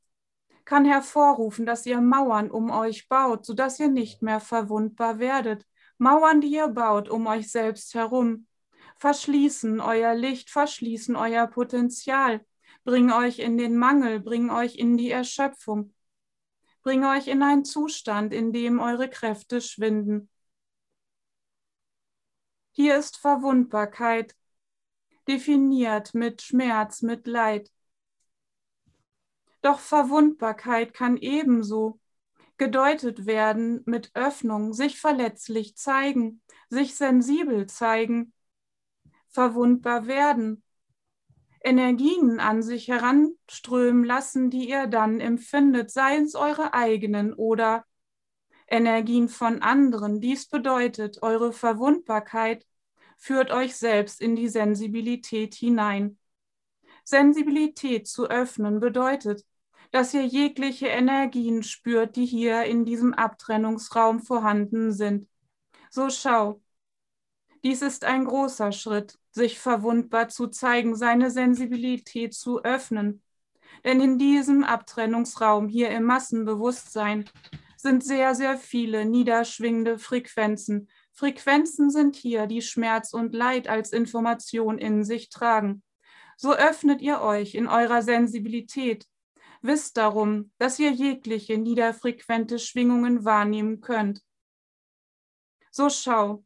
kann 0.65 0.85
hervorrufen, 0.85 1.65
dass 1.65 1.87
ihr 1.87 2.00
Mauern 2.00 2.50
um 2.50 2.71
euch 2.71 3.09
baut, 3.09 3.47
sodass 3.47 3.79
ihr 3.79 3.88
nicht 3.88 4.21
mehr 4.21 4.41
verwundbar 4.41 5.21
werdet. 5.21 5.65
Mauern, 5.97 6.41
die 6.41 6.49
ihr 6.49 6.69
baut 6.69 7.09
um 7.09 7.26
euch 7.29 7.50
selbst 7.50 7.95
herum, 7.95 8.49
verschließen 8.99 9.81
euer 9.81 10.15
Licht, 10.15 10.50
verschließen 10.50 11.15
euer 11.15 11.47
Potenzial, 11.47 12.45
bringen 12.85 13.12
euch 13.12 13.38
in 13.38 13.57
den 13.57 13.76
Mangel, 13.76 14.19
bringen 14.19 14.50
euch 14.50 14.75
in 14.75 14.97
die 14.97 15.11
Erschöpfung, 15.11 15.95
bringen 16.87 17.02
euch 17.02 17.26
in 17.26 17.43
einen 17.43 17.64
Zustand, 17.64 18.33
in 18.33 18.52
dem 18.52 18.78
eure 18.78 19.11
Kräfte 19.11 19.61
schwinden. 19.61 20.31
Hier 22.71 22.97
ist 22.97 23.16
Verwundbarkeit, 23.16 24.37
definiert 25.26 26.14
mit 26.14 26.43
Schmerz, 26.43 27.02
mit 27.02 27.26
Leid. 27.26 27.73
Doch 29.62 29.81
Verwundbarkeit 29.81 30.95
kann 30.95 31.16
ebenso 31.16 31.99
gedeutet 32.57 33.26
werden 33.26 33.83
mit 33.85 34.12
Öffnung, 34.14 34.73
sich 34.73 35.00
verletzlich 35.00 35.76
zeigen, 35.76 36.40
sich 36.69 36.95
sensibel 36.95 37.66
zeigen, 37.66 38.33
verwundbar 39.26 40.07
werden, 40.07 40.62
Energien 41.66 42.38
an 42.38 42.62
sich 42.62 42.87
heranströmen 42.87 44.04
lassen, 44.04 44.50
die 44.50 44.70
ihr 44.70 44.87
dann 44.87 45.18
empfindet, 45.20 45.90
seien 45.90 46.25
es 46.25 46.37
eure 46.37 46.75
eigenen 46.75 47.35
oder 47.35 47.85
Energien 48.68 49.28
von 49.28 49.62
anderen. 49.62 50.20
Dies 50.20 50.49
bedeutet, 50.49 51.23
eure 51.23 51.52
Verwundbarkeit 51.52 52.64
führt 53.18 53.50
euch 53.50 53.76
selbst 53.76 54.20
in 54.20 54.37
die 54.37 54.49
Sensibilität 54.49 55.54
hinein. 55.54 56.18
Sensibilität 57.04 58.06
zu 58.06 58.28
öffnen 58.28 58.78
bedeutet, 58.78 59.44
dass 59.90 60.14
ihr 60.14 60.25
jegliche 60.25 60.87
Energien 60.87 61.64
spürt, 61.64 62.14
die 62.14 62.26
hier 62.26 62.64
in 62.64 62.85
diesem 62.85 63.12
Abtrennungsraum 63.12 64.20
vorhanden 64.20 64.92
sind. 64.92 65.28
So 65.90 66.11
schau, 66.11 66.61
dies 67.64 67.82
ist 67.82 68.04
ein 68.04 68.25
großer 68.25 68.70
Schritt, 68.70 69.18
sich 69.37 69.59
verwundbar 69.59 70.28
zu 70.28 70.47
zeigen, 70.49 70.97
seine 70.97 71.31
Sensibilität 71.31 72.33
zu 72.33 72.64
öffnen. 72.64 73.23
Denn 73.85 74.00
in 74.00 74.19
diesem 74.19 74.64
Abtrennungsraum, 74.64 75.69
hier 75.69 75.90
im 75.90 76.05
Massenbewusstsein, 76.05 77.26
sind 77.76 78.02
sehr, 78.02 78.35
sehr 78.35 78.57
viele 78.57 79.05
niederschwingende 79.05 79.99
Frequenzen. 79.99 80.88
Frequenzen 81.12 81.90
sind 81.90 82.16
hier, 82.16 82.47
die 82.47 82.62
Schmerz 82.62 83.12
und 83.12 83.35
Leid 83.35 83.69
als 83.69 83.93
Information 83.93 84.78
in 84.78 85.05
sich 85.05 85.28
tragen. 85.28 85.83
So 86.38 86.55
öffnet 86.55 87.02
ihr 87.02 87.21
euch 87.21 87.55
in 87.55 87.69
eurer 87.69 88.00
Sensibilität. 88.00 89.07
Wisst 89.61 89.99
darum, 89.99 90.50
dass 90.57 90.78
ihr 90.78 90.93
jegliche 90.93 91.59
niederfrequente 91.59 92.59
Schwingungen 92.59 93.26
wahrnehmen 93.26 93.83
könnt. 93.83 94.23
So 95.71 95.90
schau, 95.90 96.43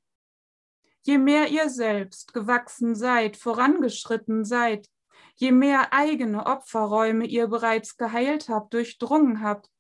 Je 1.03 1.17
mehr 1.17 1.49
ihr 1.49 1.71
selbst 1.71 2.35
gewachsen 2.35 2.95
seid, 2.95 3.37
vorangeschritten 3.37 4.45
seid, 4.45 4.89
je 5.35 5.51
mehr 5.51 5.93
eigene 5.93 6.45
Opferräume 6.45 7.25
ihr 7.25 7.47
bereits 7.47 7.97
geheilt 7.97 8.49
habt, 8.51 8.75
durchdrungen 8.75 9.43
habt, 9.43 9.71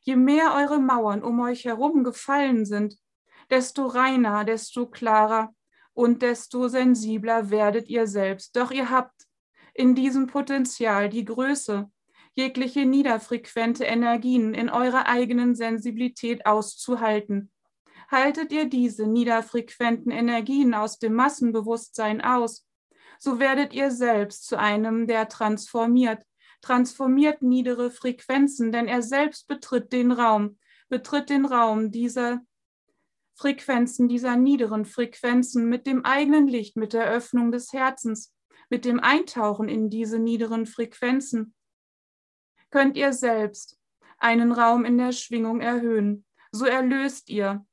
je 0.00 0.16
mehr 0.16 0.54
eure 0.54 0.78
Mauern 0.78 1.22
um 1.22 1.40
euch 1.40 1.66
herum 1.66 2.02
gefallen 2.02 2.64
sind, 2.64 2.96
desto 3.50 3.86
reiner, 3.86 4.44
desto 4.44 4.86
klarer 4.86 5.54
und 5.92 6.22
desto 6.22 6.68
sensibler 6.68 7.50
werdet 7.50 7.88
ihr 7.88 8.06
selbst. 8.06 8.56
Doch 8.56 8.70
ihr 8.70 8.88
habt 8.90 9.26
in 9.74 9.94
diesem 9.94 10.26
Potenzial 10.26 11.10
die 11.10 11.26
Größe, 11.26 11.90
jegliche 12.34 12.86
niederfrequente 12.86 13.84
Energien 13.84 14.54
in 14.54 14.70
eurer 14.70 15.06
eigenen 15.06 15.54
Sensibilität 15.54 16.46
auszuhalten 16.46 17.50
haltet 18.14 18.52
ihr 18.52 18.66
diese 18.66 19.06
niederfrequenten 19.06 20.12
Energien 20.12 20.72
aus 20.72 20.98
dem 20.98 21.14
Massenbewusstsein 21.14 22.22
aus, 22.22 22.66
so 23.18 23.38
werdet 23.38 23.74
ihr 23.74 23.90
selbst 23.90 24.46
zu 24.46 24.58
einem, 24.58 25.06
der 25.06 25.28
transformiert, 25.28 26.22
transformiert 26.62 27.42
niedere 27.42 27.90
Frequenzen, 27.90 28.72
denn 28.72 28.86
er 28.86 29.02
selbst 29.02 29.48
betritt 29.48 29.92
den 29.92 30.12
Raum, 30.12 30.58
betritt 30.88 31.28
den 31.28 31.44
Raum 31.44 31.90
dieser 31.90 32.40
Frequenzen, 33.34 34.08
dieser 34.08 34.36
niederen 34.36 34.84
Frequenzen 34.84 35.68
mit 35.68 35.86
dem 35.86 36.04
eigenen 36.04 36.46
Licht, 36.46 36.76
mit 36.76 36.92
der 36.92 37.06
Öffnung 37.06 37.50
des 37.50 37.72
Herzens, 37.72 38.32
mit 38.70 38.84
dem 38.84 39.00
Eintauchen 39.00 39.68
in 39.68 39.90
diese 39.90 40.18
niederen 40.18 40.66
Frequenzen. 40.66 41.54
Könnt 42.70 42.96
ihr 42.96 43.12
selbst 43.12 43.78
einen 44.18 44.52
Raum 44.52 44.84
in 44.84 44.98
der 44.98 45.12
Schwingung 45.12 45.60
erhöhen, 45.60 46.24
so 46.52 46.64
erlöst 46.64 47.28
ihr, 47.28 47.66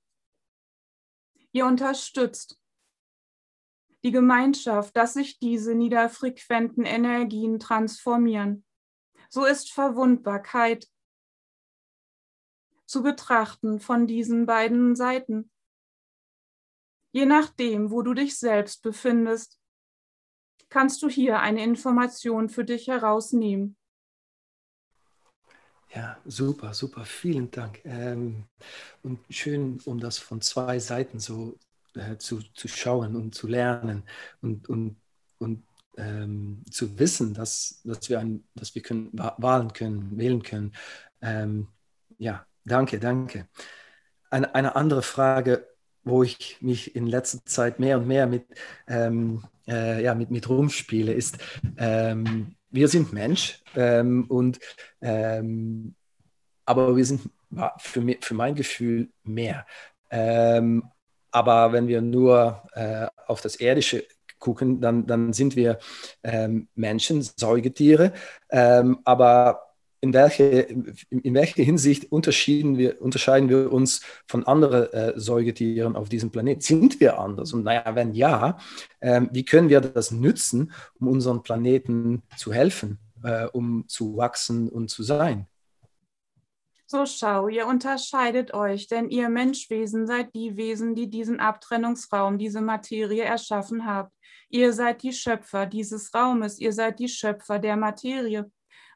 Ihr 1.54 1.66
unterstützt 1.66 2.62
die 4.04 4.12
Gemeinschaft, 4.12 4.96
dass 4.96 5.14
sich 5.14 5.40
diese 5.40 5.76
niederfrequenten 5.76 6.86
Energien 6.86 7.60
transformieren. 7.60 8.66
So 9.30 9.46
ist 9.46 9.72
Verwundbarkeit 9.72 10.88
zu 12.86 13.04
betrachten 13.04 13.80
von 13.80 14.08
diesen 14.08 14.46
beiden 14.46 14.96
Seiten. 14.96 15.52
Je 17.14 17.26
nachdem, 17.26 17.92
wo 17.92 18.02
du 18.02 18.14
dich 18.14 18.38
selbst 18.38 18.82
befindest, 18.82 19.60
kannst 20.70 21.02
du 21.04 21.10
hier 21.10 21.40
eine 21.40 21.64
Information 21.64 22.50
für 22.50 22.66
dich 22.66 22.88
herausnehmen. 22.88 23.78
Ja, 25.94 26.18
super, 26.26 26.74
super, 26.74 27.04
vielen 27.04 27.52
Dank. 27.52 27.82
Ähm, 27.84 28.46
und 29.04 29.20
schön, 29.30 29.80
um 29.86 30.00
das 30.00 30.18
von 30.18 30.40
zwei 30.40 30.80
Seiten 30.80 31.20
so 31.20 31.58
äh, 31.96 32.18
zu, 32.18 32.40
zu 32.54 32.70
schauen 32.70 33.16
und 33.18 33.36
zu 33.36 33.48
lernen 33.48 34.04
und, 34.42 34.70
und, 34.70 34.96
und 35.40 35.64
ähm, 35.98 36.64
zu 36.72 36.98
wissen, 36.98 37.34
dass, 37.34 37.82
dass 37.84 38.10
wir, 38.10 38.20
ein, 38.20 38.46
dass 38.56 38.74
wir 38.74 38.82
können, 38.82 39.10
wahlen 39.14 39.74
können, 39.74 40.18
wählen 40.18 40.42
können. 40.42 40.74
Ähm, 41.22 41.68
ja, 42.18 42.46
danke, 42.64 42.98
danke. 42.98 43.50
Eine, 44.30 44.56
eine 44.56 44.76
andere 44.78 45.02
Frage, 45.02 45.68
wo 46.04 46.24
ich 46.24 46.62
mich 46.62 46.96
in 46.96 47.06
letzter 47.06 47.44
Zeit 47.46 47.80
mehr 47.80 47.98
und 47.98 48.08
mehr 48.08 48.28
mit, 48.28 48.46
ähm, 48.88 49.44
äh, 49.68 50.02
ja, 50.02 50.16
mit, 50.16 50.32
mit 50.32 50.48
rumspiele, 50.48 51.14
ist, 51.14 51.38
ähm, 51.78 52.56
wir 52.72 52.88
sind 52.88 53.14
Mensch 53.14 53.62
ähm, 53.76 54.26
und 54.28 54.60
ähm, 55.02 55.96
aber 56.66 56.96
wir 56.96 57.06
sind 57.06 57.30
für, 57.78 58.16
für 58.22 58.34
mein 58.34 58.56
Gefühl 58.56 59.10
mehr. 59.24 59.66
Ähm, 60.10 60.84
aber 61.32 61.72
wenn 61.74 61.88
wir 61.88 62.02
nur 62.02 62.64
äh, 62.74 63.08
auf 63.28 63.42
das 63.42 63.56
Erdische 63.56 64.06
gucken, 64.40 64.82
dann, 64.82 65.06
dann 65.06 65.34
sind 65.34 65.56
wir 65.56 65.80
ähm, 66.24 66.68
Menschen, 66.76 67.22
Säugetiere. 67.22 68.14
Ähm, 68.50 69.00
aber 69.06 69.71
in 70.02 70.14
welche, 70.14 70.44
in 70.44 71.34
welcher 71.36 71.64
Hinsicht 71.64 72.12
unterscheiden 72.12 72.78
wir, 72.78 73.02
unterscheiden 73.02 73.50
wir 73.50 73.72
uns 73.72 74.02
von 74.28 74.46
anderen 74.46 74.92
äh, 74.92 75.14
Säugetieren 75.20 75.96
auf 75.96 76.10
diesem 76.10 76.32
Planeten? 76.32 76.62
Sind 76.62 77.00
wir 77.00 77.20
anders? 77.20 77.54
Und 77.54 77.64
naja, 77.64 77.96
wenn 77.96 78.14
ja, 78.14 78.58
äh, 79.00 79.22
wie 79.32 79.46
können 79.46 79.70
wir 79.70 79.80
das 79.80 80.12
nützen, 80.12 80.72
um 81.00 81.08
unseren 81.08 81.44
Planeten 81.44 82.24
zu 82.36 82.52
helfen, 82.52 82.98
äh, 83.24 83.46
um 83.46 83.86
zu 83.88 84.18
wachsen 84.18 84.70
und 84.70 84.90
zu 84.90 85.04
sein? 85.04 85.48
So 86.88 87.06
schau, 87.06 87.48
ihr 87.48 87.68
unterscheidet 87.68 88.54
euch, 88.54 88.88
denn 88.88 89.08
ihr 89.10 89.30
Menschwesen 89.30 90.08
seid 90.08 90.36
die 90.36 90.58
Wesen, 90.58 90.94
die 90.94 91.10
diesen 91.10 91.40
Abtrennungsraum, 91.40 92.38
diese 92.38 92.60
Materie 92.60 93.24
erschaffen 93.24 93.86
habt. 93.86 94.12
Ihr 94.50 94.74
seid 94.74 95.04
die 95.04 95.14
Schöpfer 95.14 95.68
dieses 95.68 96.14
Raumes, 96.14 96.60
ihr 96.60 96.74
seid 96.74 97.00
die 97.00 97.08
Schöpfer 97.08 97.60
der 97.60 97.78
Materie. 97.78 98.52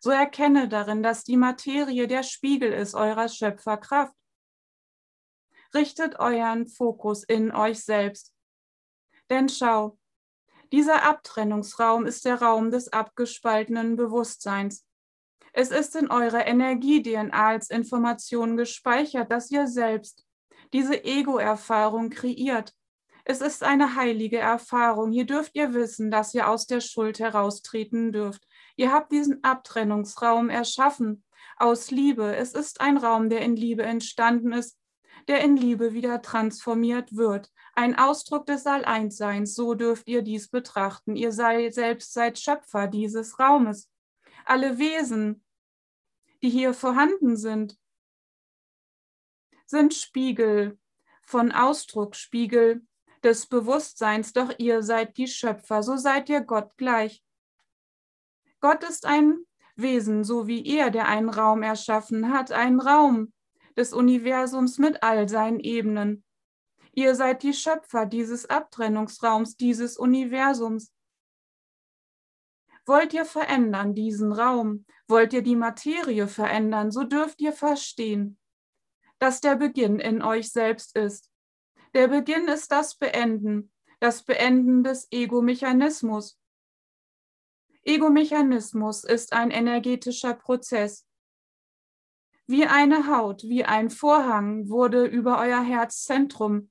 So 0.05 0.11
erkenne 0.11 0.69
darin, 0.69 1.01
dass 1.01 1.23
die 1.23 1.35
Materie 1.35 2.05
der 2.05 2.21
Spiegel 2.21 2.71
ist 2.71 2.93
eurer 2.93 3.27
Schöpferkraft. 3.27 4.13
Richtet 5.73 6.19
euren 6.19 6.67
Fokus 6.67 7.23
in 7.23 7.51
euch 7.51 7.83
selbst. 7.83 8.31
Denn 9.31 9.49
schau, 9.49 9.97
dieser 10.71 11.01
Abtrennungsraum 11.09 12.05
ist 12.05 12.23
der 12.23 12.39
Raum 12.39 12.69
des 12.69 12.93
abgespaltenen 12.93 13.95
Bewusstseins. 13.95 14.85
Es 15.53 15.71
ist 15.71 15.95
in 15.95 16.11
eurer 16.11 16.45
Energie-DNA 16.45 17.47
als 17.47 17.71
Information 17.71 18.57
gespeichert, 18.57 19.31
dass 19.31 19.49
ihr 19.49 19.65
selbst 19.65 20.23
diese 20.71 21.03
Ego-Erfahrung 21.03 22.11
kreiert. 22.11 22.75
Es 23.23 23.41
ist 23.41 23.63
eine 23.63 23.95
heilige 23.95 24.37
Erfahrung. 24.37 25.11
Hier 25.11 25.25
dürft 25.25 25.55
ihr 25.55 25.73
wissen, 25.73 26.11
dass 26.11 26.35
ihr 26.35 26.47
aus 26.47 26.67
der 26.67 26.81
Schuld 26.81 27.17
heraustreten 27.17 28.11
dürft. 28.11 28.45
Ihr 28.75 28.91
habt 28.91 29.11
diesen 29.11 29.43
Abtrennungsraum 29.43 30.49
erschaffen 30.49 31.23
aus 31.57 31.91
Liebe. 31.91 32.35
Es 32.35 32.53
ist 32.53 32.81
ein 32.81 32.97
Raum, 32.97 33.29
der 33.29 33.41
in 33.41 33.55
Liebe 33.55 33.83
entstanden 33.83 34.53
ist, 34.53 34.77
der 35.27 35.41
in 35.41 35.57
Liebe 35.57 35.93
wieder 35.93 36.21
transformiert 36.21 37.15
wird. 37.15 37.51
Ein 37.73 37.97
Ausdruck 37.97 38.45
des 38.45 38.65
Alleinsseins. 38.65 39.55
So 39.55 39.73
dürft 39.73 40.07
ihr 40.07 40.21
dies 40.21 40.49
betrachten. 40.49 41.15
Ihr 41.15 41.31
seid 41.31 41.73
selbst 41.73 42.13
seid 42.13 42.37
Schöpfer 42.37 42.87
dieses 42.87 43.39
Raumes. 43.39 43.89
Alle 44.45 44.77
Wesen, 44.77 45.43
die 46.43 46.49
hier 46.49 46.73
vorhanden 46.73 47.37
sind, 47.37 47.77
sind 49.65 49.93
Spiegel 49.93 50.77
von 51.23 51.51
Ausdruck, 51.51 52.15
Spiegel 52.15 52.85
des 53.23 53.47
Bewusstseins, 53.47 54.33
doch 54.33 54.53
ihr 54.59 54.83
seid 54.83 55.17
die 55.17 55.27
Schöpfer, 55.27 55.81
so 55.81 55.97
seid 55.97 56.29
ihr 56.29 56.41
Gott 56.41 56.77
gleich. 56.77 57.24
Gott 58.65 58.83
ist 58.83 59.05
ein 59.05 59.45
Wesen, 59.75 60.23
so 60.23 60.47
wie 60.47 60.65
er, 60.65 60.89
der 60.89 61.07
einen 61.07 61.29
Raum 61.29 61.61
erschaffen 61.61 62.33
hat, 62.33 62.51
einen 62.51 62.79
Raum 62.79 63.31
des 63.77 63.93
Universums 63.93 64.79
mit 64.79 65.03
all 65.03 65.29
seinen 65.29 65.59
Ebenen. 65.59 66.23
Ihr 66.91 67.13
seid 67.13 67.43
die 67.43 67.53
Schöpfer 67.53 68.07
dieses 68.07 68.49
Abtrennungsraums, 68.49 69.55
dieses 69.55 69.97
Universums. 69.97 70.91
Wollt 72.87 73.13
ihr 73.13 73.25
verändern 73.25 73.93
diesen 73.93 74.31
Raum? 74.31 74.87
Wollt 75.07 75.33
ihr 75.33 75.43
die 75.43 75.55
Materie 75.55 76.27
verändern? 76.27 76.89
So 76.89 77.03
dürft 77.03 77.41
ihr 77.41 77.53
verstehen, 77.53 78.39
dass 79.19 79.41
der 79.41 79.57
Beginn 79.57 79.99
in 79.99 80.23
euch 80.23 80.51
selbst 80.51 80.95
ist. 80.95 81.29
Der 81.93 82.07
Beginn 82.07 82.47
ist 82.47 82.71
das 82.71 82.95
Beenden, 82.95 83.71
das 83.99 84.23
Beenden 84.23 84.83
des 84.83 85.07
Ego-Mechanismus. 85.11 86.39
Ego-Mechanismus 87.85 89.03
ist 89.03 89.33
ein 89.33 89.51
energetischer 89.51 90.33
Prozess. 90.33 91.05
Wie 92.47 92.65
eine 92.65 93.07
Haut, 93.07 93.43
wie 93.43 93.63
ein 93.63 93.89
Vorhang 93.89 94.69
wurde 94.69 95.05
über 95.05 95.39
euer 95.39 95.63
Herzzentrum 95.63 96.69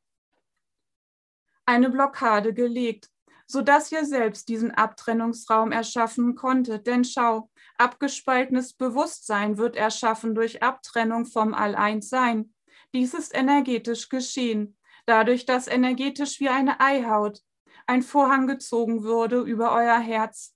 eine 1.66 1.88
Blockade 1.88 2.52
gelegt, 2.52 3.10
sodass 3.46 3.90
ihr 3.90 4.04
selbst 4.04 4.48
diesen 4.48 4.70
Abtrennungsraum 4.70 5.72
erschaffen 5.72 6.34
konntet. 6.34 6.86
Denn 6.86 7.04
schau, 7.04 7.50
abgespaltenes 7.78 8.74
Bewusstsein 8.74 9.56
wird 9.56 9.76
erschaffen 9.76 10.34
durch 10.34 10.62
Abtrennung 10.62 11.26
vom 11.26 11.54
All-Eins-Sein. 11.54 12.52
Dies 12.92 13.14
ist 13.14 13.34
energetisch 13.34 14.08
geschehen 14.08 14.76
dadurch, 15.06 15.46
dass 15.46 15.66
energetisch 15.66 16.40
wie 16.40 16.48
eine 16.48 16.80
Eihaut 16.80 17.40
ein 17.86 18.02
Vorhang 18.02 18.46
gezogen 18.46 19.02
würde 19.02 19.40
über 19.40 19.72
euer 19.72 19.98
Herz. 19.98 20.53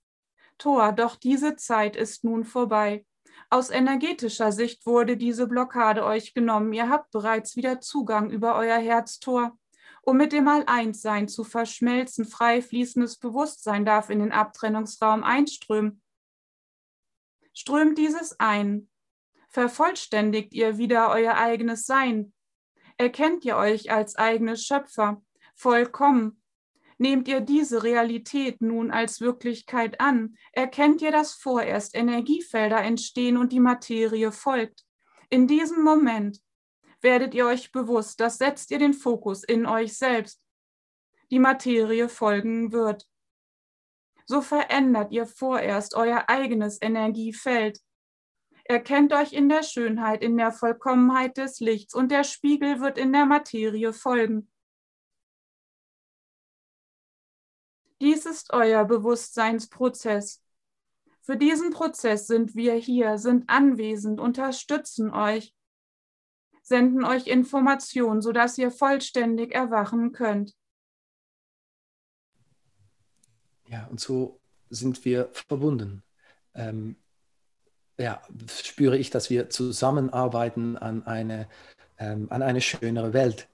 Tor, 0.59 0.91
doch 0.91 1.15
diese 1.15 1.55
Zeit 1.55 1.95
ist 1.95 2.23
nun 2.23 2.45
vorbei. 2.45 3.05
Aus 3.49 3.71
energetischer 3.71 4.51
Sicht 4.51 4.85
wurde 4.85 5.17
diese 5.17 5.47
Blockade 5.47 6.05
euch 6.05 6.35
genommen. 6.35 6.71
Ihr 6.73 6.89
habt 6.89 7.09
bereits 7.09 7.55
wieder 7.55 7.81
Zugang 7.81 8.29
über 8.29 8.55
euer 8.55 8.77
Herztor. 8.77 9.57
Um 10.03 10.17
mit 10.17 10.31
dem 10.31 10.47
All-Eins-Sein 10.47 11.27
zu 11.27 11.43
verschmelzen, 11.43 12.25
frei 12.25 12.61
fließendes 12.61 13.17
Bewusstsein 13.17 13.85
darf 13.85 14.11
in 14.11 14.19
den 14.19 14.31
Abtrennungsraum 14.31 15.23
einströmen. 15.23 16.03
Strömt 17.53 17.97
dieses 17.97 18.39
ein, 18.39 18.89
vervollständigt 19.49 20.53
ihr 20.53 20.77
wieder 20.77 21.09
euer 21.09 21.35
eigenes 21.35 21.85
Sein, 21.87 22.33
Erkennt 22.99 23.45
ihr 23.45 23.55
euch 23.55 23.91
als 23.91 24.17
eigene 24.17 24.57
Schöpfer 24.57 25.23
vollkommen? 25.55 26.38
Nehmt 27.01 27.29
ihr 27.29 27.39
diese 27.39 27.83
Realität 27.83 28.61
nun 28.61 28.91
als 28.91 29.21
Wirklichkeit 29.21 30.01
an? 30.01 30.35
Erkennt 30.51 31.01
ihr, 31.01 31.11
dass 31.11 31.33
vorerst 31.33 31.95
Energiefelder 31.95 32.81
entstehen 32.81 33.37
und 33.37 33.53
die 33.53 33.61
Materie 33.61 34.33
folgt? 34.33 34.85
In 35.29 35.47
diesem 35.47 35.81
Moment 35.81 36.41
werdet 36.99 37.33
ihr 37.33 37.45
euch 37.45 37.71
bewusst, 37.71 38.19
dass 38.19 38.37
setzt 38.37 38.69
ihr 38.71 38.79
den 38.79 38.93
Fokus 38.93 39.45
in 39.45 39.65
euch 39.65 39.97
selbst. 39.97 40.41
Die 41.31 41.39
Materie 41.39 42.09
folgen 42.09 42.73
wird. 42.73 43.07
So 44.25 44.41
verändert 44.41 45.13
ihr 45.13 45.25
vorerst 45.25 45.95
euer 45.95 46.25
eigenes 46.27 46.81
Energiefeld. 46.81 47.79
Erkennt 48.65 49.13
euch 49.13 49.31
in 49.31 49.47
der 49.47 49.63
Schönheit, 49.63 50.21
in 50.21 50.35
der 50.35 50.51
Vollkommenheit 50.51 51.37
des 51.37 51.61
Lichts 51.61 51.93
und 51.93 52.11
der 52.11 52.25
Spiegel 52.25 52.81
wird 52.81 52.97
in 52.97 53.13
der 53.13 53.25
Materie 53.25 53.93
folgen. 53.93 54.51
Dies 58.01 58.25
ist 58.25 58.53
euer 58.53 58.85
Bewusstseinsprozess. 58.85 60.41
Für 61.21 61.37
diesen 61.37 61.71
Prozess 61.71 62.27
sind 62.27 62.55
wir 62.55 62.73
hier, 62.73 63.17
sind 63.17 63.49
anwesend, 63.49 64.19
unterstützen 64.19 65.11
euch, 65.11 65.53
senden 66.63 67.03
euch 67.03 67.27
Informationen, 67.27 68.21
sodass 68.21 68.57
ihr 68.57 68.71
vollständig 68.71 69.53
erwachen 69.53 70.11
könnt. 70.11 70.55
Ja, 73.67 73.85
und 73.87 73.99
so 73.99 74.39
sind 74.69 75.05
wir 75.05 75.29
verbunden. 75.33 76.03
Ähm, 76.55 76.95
ja, 77.99 78.21
spüre 78.47 78.97
ich, 78.97 79.09
dass 79.09 79.29
wir 79.29 79.49
zusammenarbeiten 79.49 80.77
an 80.77 81.05
eine, 81.05 81.47
ähm, 81.97 82.27
an 82.31 82.41
eine 82.41 82.61
schönere 82.61 83.13
Welt. 83.13 83.49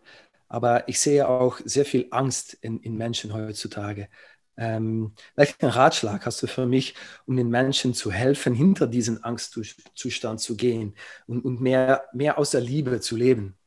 Aber 0.47 0.87
ich 0.87 0.99
sehe 0.99 1.27
auch 1.27 1.59
sehr 1.65 1.85
viel 1.85 2.07
Angst 2.11 2.53
in, 2.53 2.79
in 2.79 2.95
Menschen 2.95 3.33
heutzutage. 3.33 4.07
Ähm, 4.57 5.13
welchen 5.35 5.65
Ratschlag 5.65 6.25
hast 6.25 6.41
du 6.41 6.47
für 6.47 6.65
mich, 6.65 6.95
um 7.25 7.35
den 7.35 7.49
Menschen 7.49 7.93
zu 7.93 8.11
helfen, 8.11 8.53
hinter 8.53 8.87
diesen 8.87 9.23
Angstzustand 9.23 10.39
zu 10.39 10.55
gehen 10.55 10.95
und, 11.27 11.43
und 11.43 11.61
mehr, 11.61 12.05
mehr 12.13 12.37
aus 12.37 12.51
der 12.51 12.61
Liebe 12.61 13.01
zu 13.01 13.15
leben? 13.15 13.57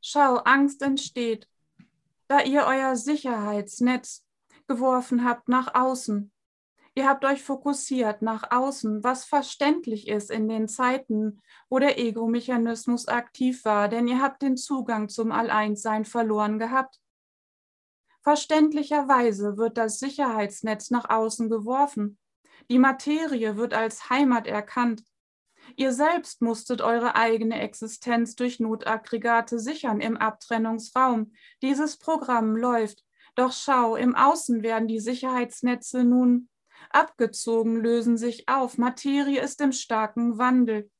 Schau, 0.00 0.36
Angst 0.36 0.82
entsteht, 0.82 1.48
da 2.28 2.40
ihr 2.40 2.64
euer 2.66 2.94
Sicherheitsnetz 2.96 4.24
geworfen 4.68 5.24
habt 5.24 5.48
nach 5.48 5.74
außen. 5.74 6.30
Ihr 6.94 7.06
habt 7.06 7.24
euch 7.26 7.42
fokussiert 7.42 8.22
nach 8.22 8.50
außen, 8.50 9.04
was 9.04 9.24
verständlich 9.24 10.08
ist 10.08 10.30
in 10.30 10.48
den 10.48 10.66
Zeiten, 10.66 11.42
wo 11.68 11.78
der 11.78 11.98
Ego-Mechanismus 11.98 13.06
aktiv 13.06 13.64
war, 13.66 13.88
denn 13.88 14.08
ihr 14.08 14.22
habt 14.22 14.40
den 14.40 14.56
Zugang 14.56 15.10
zum 15.10 15.30
Alleinssein 15.30 16.04
verloren 16.06 16.58
gehabt. 16.58 16.98
Verständlicherweise 18.26 19.56
wird 19.56 19.78
das 19.78 20.00
Sicherheitsnetz 20.00 20.90
nach 20.90 21.08
außen 21.08 21.48
geworfen. 21.48 22.18
Die 22.68 22.80
Materie 22.80 23.56
wird 23.56 23.72
als 23.72 24.10
Heimat 24.10 24.48
erkannt. 24.48 25.04
Ihr 25.76 25.92
selbst 25.92 26.42
musstet 26.42 26.80
eure 26.80 27.14
eigene 27.14 27.60
Existenz 27.60 28.34
durch 28.34 28.58
Notaggregate 28.58 29.60
sichern 29.60 30.00
im 30.00 30.16
Abtrennungsraum. 30.16 31.34
Dieses 31.62 31.98
Programm 31.98 32.56
läuft. 32.56 33.04
Doch 33.36 33.52
schau, 33.52 33.94
im 33.94 34.16
Außen 34.16 34.64
werden 34.64 34.88
die 34.88 34.98
Sicherheitsnetze 34.98 36.02
nun 36.02 36.48
abgezogen, 36.90 37.76
lösen 37.76 38.16
sich 38.16 38.48
auf. 38.48 38.76
Materie 38.76 39.40
ist 39.40 39.60
im 39.60 39.70
starken 39.70 40.36
Wandel. 40.36 40.90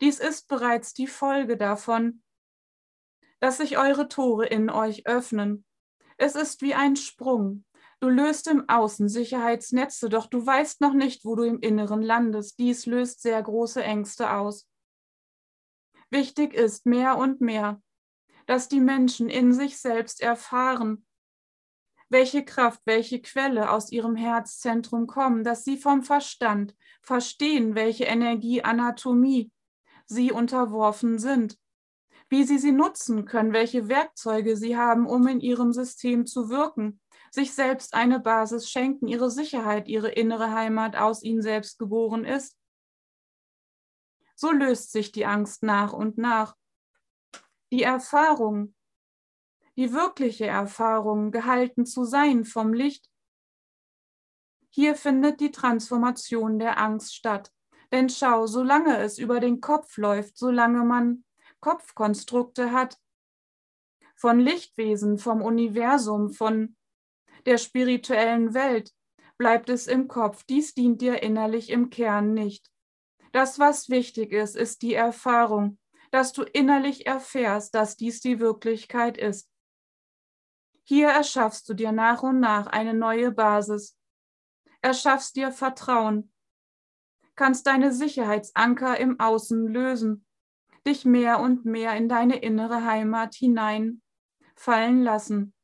Dies 0.00 0.20
ist 0.20 0.46
bereits 0.46 0.94
die 0.94 1.08
Folge 1.08 1.56
davon, 1.56 2.22
dass 3.40 3.56
sich 3.56 3.78
eure 3.78 4.06
Tore 4.06 4.46
in 4.46 4.70
euch 4.70 5.08
öffnen. 5.08 5.64
Es 6.22 6.36
ist 6.36 6.62
wie 6.62 6.72
ein 6.72 6.94
Sprung. 6.94 7.64
Du 7.98 8.08
löst 8.08 8.46
im 8.46 8.68
Außen 8.68 9.08
Sicherheitsnetze, 9.08 10.08
doch 10.08 10.28
du 10.28 10.46
weißt 10.46 10.80
noch 10.80 10.92
nicht, 10.92 11.24
wo 11.24 11.34
du 11.34 11.42
im 11.42 11.58
Inneren 11.58 12.00
landest. 12.00 12.60
Dies 12.60 12.86
löst 12.86 13.22
sehr 13.22 13.42
große 13.42 13.82
Ängste 13.82 14.30
aus. 14.30 14.68
Wichtig 16.10 16.54
ist 16.54 16.86
mehr 16.86 17.18
und 17.18 17.40
mehr, 17.40 17.82
dass 18.46 18.68
die 18.68 18.78
Menschen 18.78 19.28
in 19.28 19.52
sich 19.52 19.80
selbst 19.80 20.20
erfahren, 20.20 21.04
welche 22.08 22.44
Kraft, 22.44 22.82
welche 22.84 23.20
Quelle 23.20 23.72
aus 23.72 23.90
ihrem 23.90 24.14
Herzzentrum 24.14 25.08
kommen, 25.08 25.42
dass 25.42 25.64
sie 25.64 25.76
vom 25.76 26.04
Verstand 26.04 26.76
verstehen, 27.00 27.74
welche 27.74 28.04
Energieanatomie 28.04 29.50
sie 30.06 30.30
unterworfen 30.30 31.18
sind, 31.18 31.58
wie 32.32 32.44
sie 32.44 32.56
sie 32.56 32.72
nutzen 32.72 33.26
können, 33.26 33.52
welche 33.52 33.88
Werkzeuge 33.90 34.56
sie 34.56 34.74
haben, 34.74 35.06
um 35.06 35.26
in 35.26 35.40
ihrem 35.40 35.74
System 35.74 36.24
zu 36.24 36.48
wirken, 36.48 36.98
sich 37.30 37.52
selbst 37.52 37.92
eine 37.92 38.20
Basis 38.20 38.70
schenken, 38.70 39.06
ihre 39.06 39.30
Sicherheit, 39.30 39.86
ihre 39.86 40.10
innere 40.10 40.50
Heimat 40.50 40.96
aus 40.96 41.22
ihnen 41.22 41.42
selbst 41.42 41.78
geboren 41.78 42.24
ist. 42.24 42.56
So 44.34 44.50
löst 44.50 44.92
sich 44.92 45.12
die 45.12 45.26
Angst 45.26 45.62
nach 45.62 45.92
und 45.92 46.16
nach. 46.16 46.56
Die 47.70 47.82
Erfahrung, 47.82 48.74
die 49.76 49.92
wirkliche 49.92 50.46
Erfahrung, 50.46 51.32
gehalten 51.32 51.84
zu 51.84 52.04
sein 52.04 52.46
vom 52.46 52.72
Licht. 52.72 53.10
Hier 54.70 54.94
findet 54.94 55.40
die 55.40 55.50
Transformation 55.50 56.58
der 56.58 56.78
Angst 56.78 57.14
statt. 57.14 57.52
Denn 57.90 58.08
schau, 58.08 58.46
solange 58.46 58.96
es 59.00 59.18
über 59.18 59.38
den 59.38 59.60
Kopf 59.60 59.98
läuft, 59.98 60.38
solange 60.38 60.82
man 60.82 61.24
Kopfkonstrukte 61.62 62.72
hat, 62.72 62.98
von 64.14 64.38
Lichtwesen, 64.38 65.16
vom 65.16 65.40
Universum, 65.40 66.30
von 66.30 66.76
der 67.46 67.56
spirituellen 67.56 68.52
Welt, 68.52 68.92
bleibt 69.38 69.70
es 69.70 69.86
im 69.86 70.06
Kopf. 70.06 70.44
Dies 70.44 70.74
dient 70.74 71.00
dir 71.00 71.22
innerlich 71.22 71.70
im 71.70 71.88
Kern 71.88 72.34
nicht. 72.34 72.70
Das, 73.32 73.58
was 73.58 73.88
wichtig 73.88 74.32
ist, 74.32 74.56
ist 74.56 74.82
die 74.82 74.94
Erfahrung, 74.94 75.78
dass 76.10 76.32
du 76.32 76.42
innerlich 76.42 77.06
erfährst, 77.06 77.74
dass 77.74 77.96
dies 77.96 78.20
die 78.20 78.38
Wirklichkeit 78.38 79.16
ist. 79.16 79.48
Hier 80.84 81.08
erschaffst 81.08 81.68
du 81.68 81.74
dir 81.74 81.92
nach 81.92 82.22
und 82.22 82.40
nach 82.40 82.66
eine 82.66 82.92
neue 82.92 83.30
Basis, 83.30 83.96
erschaffst 84.82 85.36
dir 85.36 85.52
Vertrauen, 85.52 86.32
kannst 87.34 87.66
deine 87.66 87.92
Sicherheitsanker 87.92 88.98
im 88.98 89.18
Außen 89.18 89.68
lösen, 89.68 90.26
dich 90.86 91.04
mehr 91.04 91.40
und 91.40 91.64
mehr 91.64 91.96
in 91.96 92.08
deine 92.08 92.36
innere 92.36 92.84
Heimat 92.84 93.34
hinein 93.34 94.02
fallen 94.56 95.02
lassen. 95.02 95.54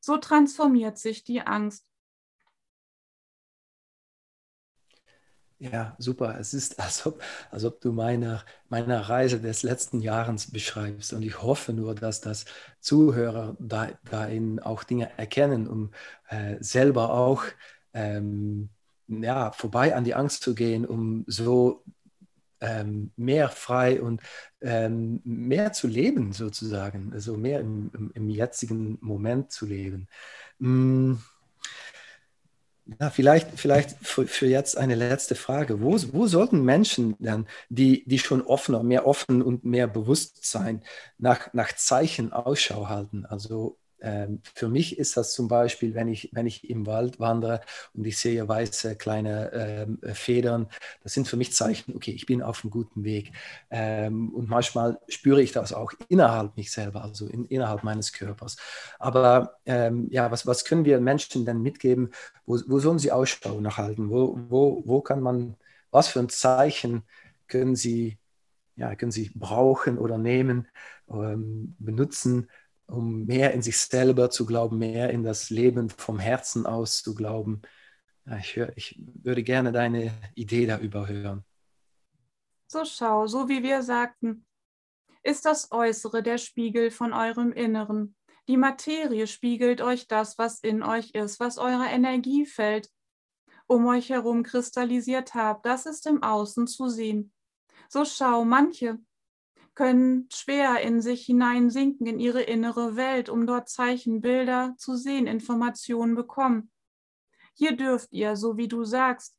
So 0.00 0.16
transformiert 0.16 0.98
sich 0.98 1.24
die 1.24 1.42
Angst. 1.42 1.88
Ja, 5.60 5.96
super. 5.98 6.38
Es 6.38 6.54
ist, 6.54 6.78
als 6.80 7.04
ob, 7.06 7.20
als 7.50 7.64
ob 7.64 7.80
du 7.80 7.92
meine, 7.92 8.42
meine 8.68 9.08
Reise 9.08 9.40
des 9.40 9.62
letzten 9.62 10.00
Jahres 10.00 10.50
beschreibst. 10.50 11.12
Und 11.12 11.22
ich 11.22 11.42
hoffe 11.42 11.72
nur, 11.72 11.94
dass 11.94 12.20
das 12.20 12.44
Zuhörer 12.80 13.56
da, 13.58 13.88
darin 14.10 14.60
auch 14.60 14.84
Dinge 14.84 15.10
erkennen, 15.18 15.66
um 15.66 15.90
äh, 16.28 16.56
selber 16.60 17.12
auch 17.12 17.44
ähm, 17.92 18.70
ja, 19.08 19.52
vorbei 19.52 19.94
an 19.96 20.04
die 20.04 20.14
Angst 20.14 20.42
zu 20.42 20.54
gehen, 20.54 20.84
um 20.86 21.24
so 21.26 21.82
ähm, 22.60 23.12
mehr 23.16 23.48
frei 23.48 24.00
und 24.00 24.20
ähm, 24.60 25.20
mehr 25.24 25.72
zu 25.72 25.86
leben, 25.86 26.32
sozusagen. 26.32 27.12
Also 27.12 27.36
mehr 27.36 27.60
im, 27.60 27.90
im, 27.94 28.10
im 28.14 28.30
jetzigen 28.30 28.98
Moment 29.00 29.52
zu 29.52 29.66
leben. 29.66 30.08
Hm. 30.60 31.20
Ja, 33.00 33.10
vielleicht, 33.10 33.60
vielleicht 33.60 33.90
für, 34.00 34.26
für, 34.26 34.46
jetzt 34.46 34.78
eine 34.78 34.94
letzte 34.94 35.34
Frage. 35.34 35.82
Wo, 35.82 35.98
wo 36.12 36.26
sollten 36.26 36.64
Menschen 36.64 37.16
dann, 37.18 37.46
die, 37.68 38.02
die 38.06 38.18
schon 38.18 38.40
offener, 38.40 38.82
mehr 38.82 39.06
offen 39.06 39.42
und 39.42 39.62
mehr 39.64 39.86
Bewusstsein 39.86 40.82
nach, 41.18 41.52
nach 41.52 41.74
Zeichen 41.74 42.32
Ausschau 42.32 42.88
halten? 42.88 43.26
Also 43.26 43.76
ähm, 44.00 44.40
für 44.54 44.68
mich 44.68 44.98
ist 44.98 45.16
das 45.16 45.32
zum 45.32 45.48
Beispiel, 45.48 45.94
wenn 45.94 46.08
ich, 46.08 46.30
wenn 46.32 46.46
ich 46.46 46.68
im 46.70 46.86
Wald 46.86 47.18
wandere 47.20 47.60
und 47.94 48.06
ich 48.06 48.18
sehe 48.18 48.46
weiße 48.48 48.96
kleine 48.96 49.50
ähm, 49.52 49.98
Federn, 50.14 50.68
das 51.02 51.14
sind 51.14 51.26
für 51.28 51.36
mich 51.36 51.52
Zeichen, 51.52 51.94
okay, 51.96 52.12
ich 52.12 52.26
bin 52.26 52.42
auf 52.42 52.62
einem 52.62 52.70
guten 52.70 53.04
Weg. 53.04 53.32
Ähm, 53.70 54.30
und 54.34 54.48
manchmal 54.48 54.98
spüre 55.08 55.42
ich 55.42 55.52
das 55.52 55.72
auch 55.72 55.92
innerhalb 56.08 56.56
mich 56.56 56.70
selber, 56.70 57.02
also 57.02 57.26
in, 57.26 57.44
innerhalb 57.46 57.82
meines 57.84 58.12
Körpers. 58.12 58.56
Aber 58.98 59.58
ähm, 59.66 60.08
ja, 60.10 60.30
was, 60.30 60.46
was 60.46 60.64
können 60.64 60.84
wir 60.84 61.00
Menschen 61.00 61.44
denn 61.44 61.62
mitgeben? 61.62 62.10
Wo, 62.46 62.58
wo 62.66 62.78
sollen 62.78 62.98
sie 62.98 63.12
Ausschau 63.12 63.60
nachhalten? 63.60 64.10
Wo, 64.10 64.38
wo, 64.48 64.82
wo 64.86 65.00
kann 65.00 65.20
man, 65.20 65.56
was 65.90 66.08
für 66.08 66.20
ein 66.20 66.28
Zeichen 66.28 67.02
können 67.48 67.76
sie, 67.76 68.18
ja, 68.76 68.94
können 68.94 69.12
sie 69.12 69.30
brauchen 69.34 69.98
oder 69.98 70.18
nehmen, 70.18 70.68
ähm, 71.10 71.74
benutzen? 71.78 72.48
Um 72.88 73.26
mehr 73.26 73.52
in 73.52 73.62
sich 73.62 73.78
selber 73.78 74.30
zu 74.30 74.46
glauben, 74.46 74.78
mehr 74.78 75.10
in 75.10 75.22
das 75.22 75.50
Leben 75.50 75.90
vom 75.90 76.18
Herzen 76.18 76.66
aus 76.66 77.02
zu 77.02 77.14
glauben. 77.14 77.62
Ich, 78.40 78.56
hör, 78.56 78.76
ich 78.76 79.00
würde 79.22 79.42
gerne 79.42 79.72
deine 79.72 80.12
Idee 80.34 80.66
darüber 80.66 81.06
hören. 81.06 81.44
So 82.66 82.84
schau, 82.84 83.26
so 83.26 83.48
wie 83.48 83.62
wir 83.62 83.82
sagten, 83.82 84.46
ist 85.22 85.44
das 85.44 85.72
Äußere 85.72 86.22
der 86.22 86.38
Spiegel 86.38 86.90
von 86.90 87.12
eurem 87.12 87.52
Inneren. 87.52 88.14
Die 88.48 88.56
Materie 88.56 89.26
spiegelt 89.26 89.80
euch 89.80 90.06
das, 90.06 90.38
was 90.38 90.60
in 90.60 90.82
euch 90.82 91.10
ist, 91.10 91.40
was 91.40 91.58
euer 91.58 91.86
Energiefeld 91.86 92.90
um 93.66 93.86
euch 93.86 94.08
herum 94.08 94.42
kristallisiert 94.42 95.34
habt. 95.34 95.66
Das 95.66 95.84
ist 95.84 96.06
im 96.06 96.22
Außen 96.22 96.66
zu 96.66 96.88
sehen. 96.88 97.32
So 97.90 98.04
schau, 98.04 98.44
manche 98.44 98.98
können 99.78 100.28
schwer 100.32 100.80
in 100.80 101.00
sich 101.00 101.26
hineinsinken, 101.26 102.08
in 102.08 102.18
ihre 102.18 102.42
innere 102.42 102.96
Welt, 102.96 103.28
um 103.28 103.46
dort 103.46 103.68
Zeichen, 103.68 104.20
Bilder 104.20 104.74
zu 104.76 104.96
sehen, 104.96 105.28
Informationen 105.28 106.16
bekommen. 106.16 106.72
Hier 107.54 107.76
dürft 107.76 108.12
ihr, 108.12 108.34
so 108.34 108.56
wie 108.56 108.66
du 108.66 108.82
sagst, 108.82 109.38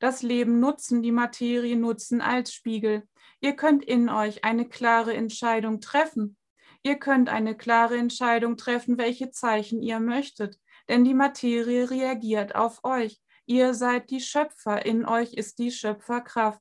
das 0.00 0.22
Leben 0.22 0.58
nutzen, 0.58 1.02
die 1.04 1.12
Materie 1.12 1.76
nutzen 1.76 2.20
als 2.20 2.52
Spiegel. 2.52 3.06
Ihr 3.38 3.54
könnt 3.54 3.84
in 3.84 4.08
euch 4.08 4.44
eine 4.44 4.68
klare 4.68 5.14
Entscheidung 5.14 5.80
treffen. 5.80 6.36
Ihr 6.82 6.96
könnt 6.96 7.28
eine 7.28 7.56
klare 7.56 7.96
Entscheidung 7.96 8.56
treffen, 8.56 8.98
welche 8.98 9.30
Zeichen 9.30 9.82
ihr 9.82 10.00
möchtet, 10.00 10.58
denn 10.88 11.04
die 11.04 11.14
Materie 11.14 11.88
reagiert 11.88 12.56
auf 12.56 12.82
euch. 12.82 13.20
Ihr 13.44 13.72
seid 13.72 14.10
die 14.10 14.20
Schöpfer, 14.20 14.84
in 14.84 15.06
euch 15.06 15.34
ist 15.34 15.60
die 15.60 15.70
Schöpferkraft. 15.70 16.60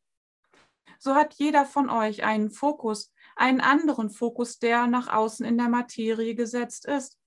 So 1.00 1.16
hat 1.16 1.34
jeder 1.34 1.66
von 1.66 1.90
euch 1.90 2.24
einen 2.24 2.52
Fokus, 2.52 3.12
einen 3.36 3.62
anderen 3.62 4.10
Fokus, 4.10 4.60
der 4.60 4.88
nach 4.88 5.08
außen 5.08 5.46
in 5.46 5.58
der 5.58 5.70
Materie 5.70 6.36
gesetzt 6.36 6.86
ist. 6.86 7.20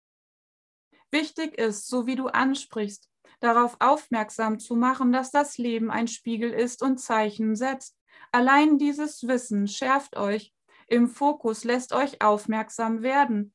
Wichtig 1.11 1.57
ist, 1.59 1.87
so 1.87 2.07
wie 2.07 2.17
du 2.17 2.27
ansprichst, 2.29 3.09
darauf 3.41 3.77
aufmerksam 3.81 4.59
zu 4.59 4.75
machen, 4.75 5.13
dass 5.13 5.31
das 5.31 5.59
Leben 5.59 5.91
ein 5.91 6.09
Spiegel 6.09 6.51
ist 6.51 6.83
und 6.83 6.99
Zeichen 6.99 7.57
setzt. 7.57 7.97
Allein 8.33 8.79
dieses 8.79 9.27
Wissen 9.27 9.69
schärft 9.69 10.17
euch, 10.17 10.53
im 10.87 11.09
Fokus 11.09 11.65
lässt 11.65 11.93
euch 11.93 12.21
aufmerksam 12.23 13.03
werden. 13.03 13.55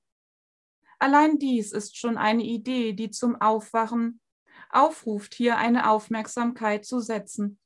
Allein 0.99 1.37
dies 1.37 1.71
ist 1.73 1.97
schon 1.97 2.17
eine 2.17 2.43
Idee, 2.43 2.93
die 2.93 3.09
zum 3.09 3.39
Aufwachen 3.41 4.21
aufruft, 4.69 5.33
hier 5.33 5.57
eine 5.57 5.89
Aufmerksamkeit 5.89 6.85
zu 6.85 6.99
setzen. 6.99 7.59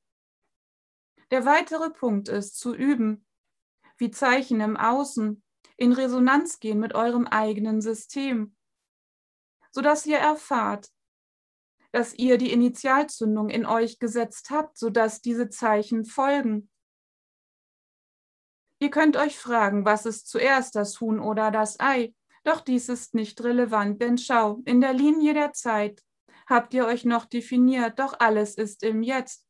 Der 1.29 1.45
weitere 1.45 1.89
Punkt 1.89 2.29
ist, 2.29 2.57
zu 2.57 2.73
üben, 2.73 3.26
wie 3.97 4.11
Zeichen 4.11 4.61
im 4.61 4.77
Außen 4.77 5.43
in 5.77 5.91
Resonanz 5.93 6.59
gehen 6.59 6.79
mit 6.79 6.95
eurem 6.95 7.27
eigenen 7.27 7.81
System, 7.81 8.55
sodass 9.71 10.05
ihr 10.05 10.17
erfahrt, 10.17 10.89
dass 11.91 12.13
ihr 12.13 12.37
die 12.37 12.51
Initialzündung 12.51 13.49
in 13.49 13.65
euch 13.65 13.99
gesetzt 13.99 14.49
habt, 14.49 14.77
sodass 14.77 15.21
diese 15.21 15.49
Zeichen 15.49 16.05
folgen. 16.05 16.69
Ihr 18.79 18.91
könnt 18.91 19.17
euch 19.17 19.39
fragen, 19.39 19.85
was 19.85 20.05
ist 20.05 20.27
zuerst 20.27 20.75
das 20.75 20.99
Huhn 21.01 21.19
oder 21.19 21.49
das 21.49 21.79
Ei? 21.79 22.13
Doch 22.43 22.61
dies 22.61 22.89
ist 22.89 23.15
nicht 23.15 23.43
relevant, 23.43 24.01
denn 24.01 24.17
schau, 24.17 24.61
in 24.65 24.81
der 24.81 24.93
Linie 24.93 25.33
der 25.33 25.53
Zeit 25.53 26.03
habt 26.45 26.73
ihr 26.73 26.85
euch 26.85 27.03
noch 27.03 27.25
definiert, 27.25 27.99
doch 27.99 28.19
alles 28.19 28.55
ist 28.55 28.83
im 28.83 29.01
Jetzt 29.01 29.46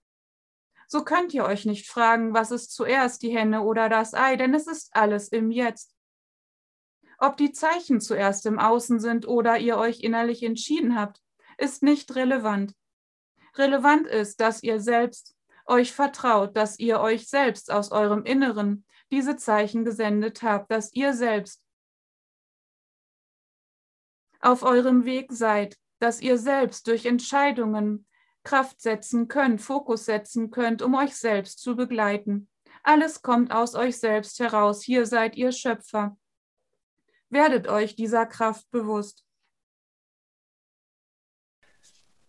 so 0.87 1.03
könnt 1.03 1.33
ihr 1.33 1.43
euch 1.43 1.65
nicht 1.65 1.87
fragen, 1.87 2.33
was 2.33 2.51
ist 2.51 2.73
zuerst 2.73 3.21
die 3.21 3.35
Henne 3.35 3.61
oder 3.61 3.89
das 3.89 4.13
Ei, 4.13 4.37
denn 4.37 4.53
es 4.53 4.67
ist 4.67 4.95
alles 4.95 5.27
im 5.27 5.51
Jetzt. 5.51 5.93
Ob 7.19 7.35
die 7.35 7.51
Zeichen 7.51 7.99
zuerst 7.99 8.45
im 8.45 8.57
Außen 8.57 8.99
sind 8.99 9.27
oder 9.27 9.57
ihr 9.57 9.77
euch 9.77 10.01
innerlich 10.01 10.43
entschieden 10.43 10.97
habt, 10.97 11.21
ist 11.57 11.83
nicht 11.83 12.15
relevant. 12.15 12.73
Relevant 13.55 14.07
ist, 14.07 14.39
dass 14.39 14.63
ihr 14.63 14.79
selbst 14.79 15.35
euch 15.65 15.91
vertraut, 15.91 16.55
dass 16.55 16.79
ihr 16.79 16.99
euch 16.99 17.27
selbst 17.27 17.71
aus 17.71 17.91
eurem 17.91 18.23
Inneren 18.23 18.85
diese 19.11 19.35
Zeichen 19.35 19.83
gesendet 19.83 20.41
habt, 20.43 20.71
dass 20.71 20.93
ihr 20.93 21.13
selbst 21.13 21.61
auf 24.39 24.63
eurem 24.63 25.05
Weg 25.05 25.33
seid, 25.33 25.77
dass 25.99 26.21
ihr 26.21 26.37
selbst 26.37 26.87
durch 26.87 27.05
Entscheidungen 27.05 28.06
Kraft 28.47 28.79
setzen 28.79 29.27
könnt, 29.27 29.61
Fokus 29.61 30.05
setzen 30.05 30.51
könnt, 30.51 30.81
um 30.81 30.95
euch 30.95 31.17
selbst 31.17 31.59
zu 31.59 31.75
begleiten. 31.75 32.47
Alles 32.81 33.21
kommt 33.21 33.51
aus 33.51 33.75
euch 33.75 33.99
selbst 33.99 34.39
heraus. 34.39 34.81
Hier 34.81 35.05
seid 35.05 35.35
ihr 35.35 35.51
Schöpfer. 35.51 36.17
Werdet 37.29 37.67
euch 37.67 37.97
dieser 37.97 38.25
Kraft 38.25 38.71
bewusst. 38.71 39.25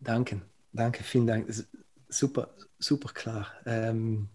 Danke, 0.01 0.43
danke, 0.73 1.05
vielen 1.05 1.29
Dank. 1.29 1.55
Super, 2.09 2.53
super 2.81 3.13
klar. 3.13 3.53
Ähm, 3.65 4.29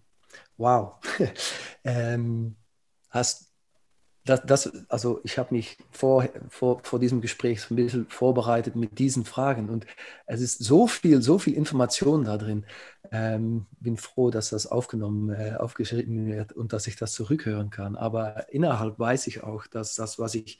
wow. 0.55 1.01
ähm, 1.83 2.55
hast, 3.09 3.52
das, 4.25 4.41
das, 4.45 4.89
also 4.89 5.19
ich 5.23 5.37
habe 5.37 5.53
mich 5.53 5.77
vor, 5.91 6.27
vor, 6.49 6.81
vor 6.83 6.99
diesem 6.99 7.19
Gespräch 7.21 7.69
ein 7.69 7.75
bisschen 7.75 8.07
vorbereitet 8.09 8.75
mit 8.75 8.97
diesen 8.99 9.25
Fragen 9.25 9.69
und 9.69 9.85
es 10.25 10.41
ist 10.41 10.63
so 10.63 10.87
viel, 10.87 11.21
so 11.21 11.39
viel 11.39 11.53
Information 11.55 12.23
da 12.23 12.37
drin. 12.37 12.65
Ähm, 13.11 13.65
bin 13.79 13.97
froh, 13.97 14.31
dass 14.31 14.49
das 14.49 14.65
aufgenommen, 14.65 15.29
äh, 15.29 15.55
aufgeschrieben 15.55 16.27
wird 16.27 16.53
und 16.53 16.73
dass 16.73 16.87
ich 16.87 16.95
das 16.95 17.13
zurückhören 17.13 17.69
kann. 17.69 17.95
Aber 17.95 18.51
innerhalb 18.53 18.97
weiß 18.97 19.27
ich 19.27 19.43
auch, 19.43 19.67
dass 19.67 19.95
das, 19.95 20.19
was 20.19 20.35
ich 20.35 20.59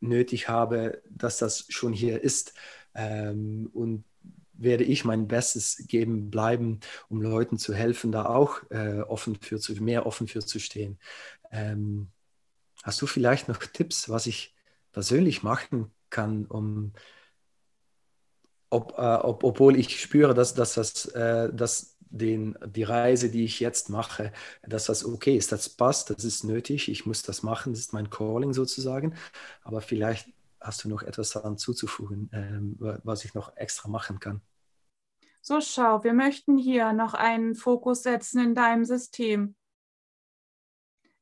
nötig 0.00 0.48
habe, 0.48 1.02
dass 1.10 1.38
das 1.38 1.66
schon 1.68 1.92
hier 1.92 2.22
ist. 2.22 2.54
Ähm, 2.94 3.68
und 3.72 4.04
werde 4.52 4.84
ich 4.84 5.04
mein 5.04 5.26
Bestes 5.26 5.84
geben, 5.88 6.30
bleiben, 6.30 6.80
um 7.08 7.22
Leuten 7.22 7.58
zu 7.58 7.74
helfen, 7.74 8.12
da 8.12 8.26
auch 8.26 8.60
äh, 8.70 9.00
offen 9.00 9.36
für 9.40 9.58
zu, 9.58 9.74
mehr 9.82 10.06
offen 10.06 10.28
für 10.28 10.40
zu 10.40 10.58
stehen. 10.58 10.98
Ähm, 11.50 12.08
hast 12.82 13.00
du 13.02 13.06
vielleicht 13.06 13.48
noch 13.48 13.58
Tipps, 13.58 14.08
was 14.08 14.26
ich 14.26 14.54
persönlich 14.92 15.42
machen 15.42 15.90
kann, 16.10 16.46
um 16.46 16.92
ob, 18.70 18.96
äh, 18.96 19.16
ob, 19.16 19.44
obwohl 19.44 19.76
ich 19.76 20.00
spüre, 20.00 20.32
dass, 20.32 20.54
dass, 20.54 20.74
das, 20.74 21.06
äh, 21.06 21.52
dass 21.52 21.96
den, 22.00 22.56
die 22.64 22.82
Reise, 22.82 23.30
die 23.30 23.44
ich 23.44 23.60
jetzt 23.60 23.90
mache, 23.90 24.32
dass 24.62 24.86
das 24.86 25.04
okay 25.04 25.36
ist, 25.36 25.52
das 25.52 25.68
passt, 25.68 26.10
das 26.10 26.24
ist 26.24 26.44
nötig, 26.44 26.88
ich 26.88 27.06
muss 27.06 27.22
das 27.22 27.42
machen, 27.42 27.72
das 27.72 27.80
ist 27.80 27.92
mein 27.92 28.10
Calling 28.10 28.52
sozusagen. 28.52 29.14
Aber 29.62 29.80
vielleicht 29.80 30.28
hast 30.60 30.84
du 30.84 30.88
noch 30.88 31.02
etwas 31.02 31.30
daran 31.30 31.58
zuzufügen, 31.58 32.30
ähm, 32.32 32.76
was 32.78 33.24
ich 33.24 33.34
noch 33.34 33.56
extra 33.56 33.88
machen 33.88 34.20
kann. 34.20 34.40
So, 35.42 35.60
schau, 35.60 36.04
wir 36.04 36.12
möchten 36.12 36.58
hier 36.58 36.92
noch 36.92 37.14
einen 37.14 37.54
Fokus 37.54 38.02
setzen 38.02 38.40
in 38.44 38.54
deinem 38.54 38.84
System. 38.84 39.54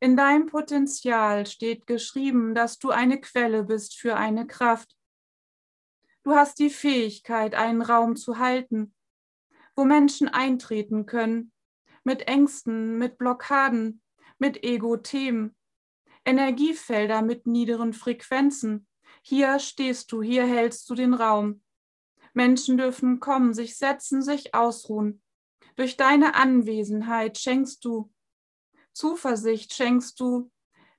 In 0.00 0.16
deinem 0.16 0.46
Potenzial 0.46 1.46
steht 1.46 1.86
geschrieben, 1.86 2.54
dass 2.54 2.78
du 2.78 2.90
eine 2.90 3.20
Quelle 3.20 3.64
bist 3.64 3.98
für 3.98 4.16
eine 4.16 4.46
Kraft. 4.46 4.96
Du 6.22 6.34
hast 6.34 6.60
die 6.60 6.70
Fähigkeit, 6.70 7.54
einen 7.54 7.82
Raum 7.82 8.14
zu 8.14 8.38
halten, 8.38 8.94
wo 9.74 9.84
Menschen 9.84 10.28
eintreten 10.28 11.06
können, 11.06 11.52
mit 12.04 12.28
Ängsten, 12.28 12.96
mit 12.96 13.18
Blockaden, 13.18 14.00
mit 14.38 14.62
Ego-Themen, 14.62 15.56
Energiefelder 16.24 17.22
mit 17.22 17.46
niederen 17.46 17.92
Frequenzen. 17.92 18.86
Hier 19.22 19.58
stehst 19.58 20.12
du, 20.12 20.22
hier 20.22 20.46
hältst 20.46 20.88
du 20.90 20.94
den 20.94 21.14
Raum. 21.14 21.62
Menschen 22.34 22.76
dürfen 22.76 23.18
kommen, 23.18 23.52
sich 23.52 23.76
setzen, 23.76 24.22
sich 24.22 24.54
ausruhen. 24.54 25.22
Durch 25.74 25.96
deine 25.96 26.34
Anwesenheit 26.34 27.38
schenkst 27.38 27.84
du 27.84 28.12
Zuversicht, 28.98 29.72
schenkst 29.72 30.18
du 30.18 30.50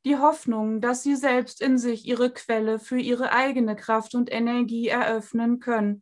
die 0.06 0.18
Hoffnung, 0.18 0.80
dass 0.80 1.04
sie 1.04 1.18
selbst 1.18 1.62
in 1.62 1.78
sich 1.78 2.08
ihre 2.08 2.32
Quelle 2.34 2.80
für 2.80 2.98
ihre 2.98 3.34
eigene 3.34 3.76
Kraft 3.76 4.16
und 4.16 4.32
Energie 4.32 4.88
eröffnen 4.88 5.60
können. 5.60 6.02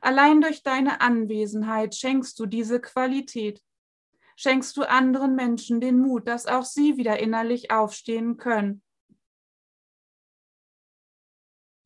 Allein 0.00 0.40
durch 0.40 0.62
deine 0.62 1.02
Anwesenheit 1.02 1.94
schenkst 1.94 2.38
du 2.40 2.46
diese 2.46 2.80
Qualität. 2.80 3.62
Schenkst 4.36 4.74
du 4.78 4.88
anderen 4.88 5.34
Menschen 5.34 5.82
den 5.82 6.00
Mut, 6.00 6.26
dass 6.26 6.46
auch 6.46 6.64
sie 6.64 6.96
wieder 6.96 7.18
innerlich 7.18 7.70
aufstehen 7.70 8.38
können. 8.38 8.82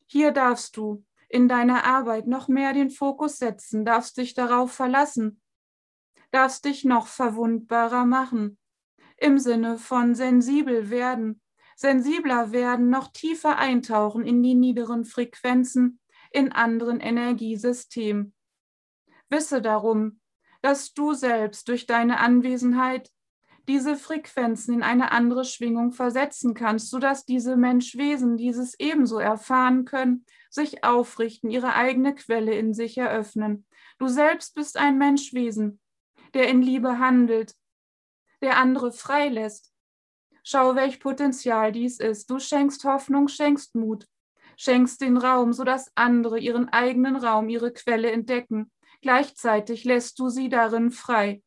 Hier 0.05 0.31
darfst 0.31 0.77
du 0.77 1.03
in 1.27 1.49
deiner 1.49 1.83
Arbeit 1.83 2.27
noch 2.27 2.47
mehr 2.47 2.71
den 2.71 2.91
Fokus 2.91 3.39
setzen, 3.39 3.83
darfst 3.83 4.15
dich 4.15 4.35
darauf 4.35 4.71
verlassen, 4.71 5.41
darfst 6.31 6.63
dich 6.63 6.85
noch 6.85 7.07
verwundbarer 7.07 8.05
machen, 8.05 8.57
im 9.17 9.39
Sinne 9.39 9.77
von 9.77 10.15
sensibel 10.15 10.89
werden, 10.89 11.41
sensibler 11.75 12.51
werden, 12.51 12.89
noch 12.89 13.11
tiefer 13.11 13.57
eintauchen 13.57 14.25
in 14.25 14.41
die 14.43 14.55
niederen 14.55 15.05
Frequenzen, 15.05 15.99
in 16.31 16.51
anderen 16.51 16.99
Energiesystemen. 16.99 18.33
Wisse 19.29 19.61
darum, 19.61 20.19
dass 20.61 20.93
du 20.93 21.13
selbst 21.13 21.67
durch 21.67 21.85
deine 21.85 22.19
Anwesenheit 22.19 23.09
diese 23.67 23.95
Frequenzen 23.95 24.73
in 24.73 24.83
eine 24.83 25.11
andere 25.11 25.45
Schwingung 25.45 25.93
versetzen 25.93 26.53
kannst, 26.53 26.89
sodass 26.89 27.25
diese 27.25 27.55
Menschwesen 27.55 28.37
dieses 28.37 28.77
ebenso 28.79 29.19
erfahren 29.19 29.85
können, 29.85 30.25
sich 30.49 30.83
aufrichten, 30.83 31.49
ihre 31.49 31.73
eigene 31.73 32.13
Quelle 32.13 32.53
in 32.55 32.73
sich 32.73 32.97
eröffnen. 32.97 33.65
Du 33.99 34.07
selbst 34.07 34.55
bist 34.55 34.77
ein 34.77 34.97
Menschwesen, 34.97 35.79
der 36.33 36.49
in 36.49 36.61
Liebe 36.61 36.99
handelt, 36.99 37.55
der 38.43 38.57
andere 38.57 38.91
freilässt. 38.91 39.73
Schau, 40.43 40.75
welch 40.75 40.99
Potenzial 40.99 41.71
dies 41.71 41.99
ist. 41.99 42.29
Du 42.29 42.39
schenkst 42.39 42.83
Hoffnung, 42.83 43.29
schenkst 43.29 43.75
Mut, 43.75 44.05
schenkst 44.57 45.01
den 45.01 45.17
Raum, 45.17 45.53
sodass 45.53 45.91
andere 45.95 46.37
ihren 46.37 46.69
eigenen 46.69 47.15
Raum, 47.15 47.47
ihre 47.49 47.71
Quelle 47.71 48.11
entdecken. 48.11 48.69
Gleichzeitig 49.01 49.85
lässt 49.85 50.19
du 50.19 50.29
sie 50.29 50.49
darin 50.49 50.91
frei. 50.91 51.41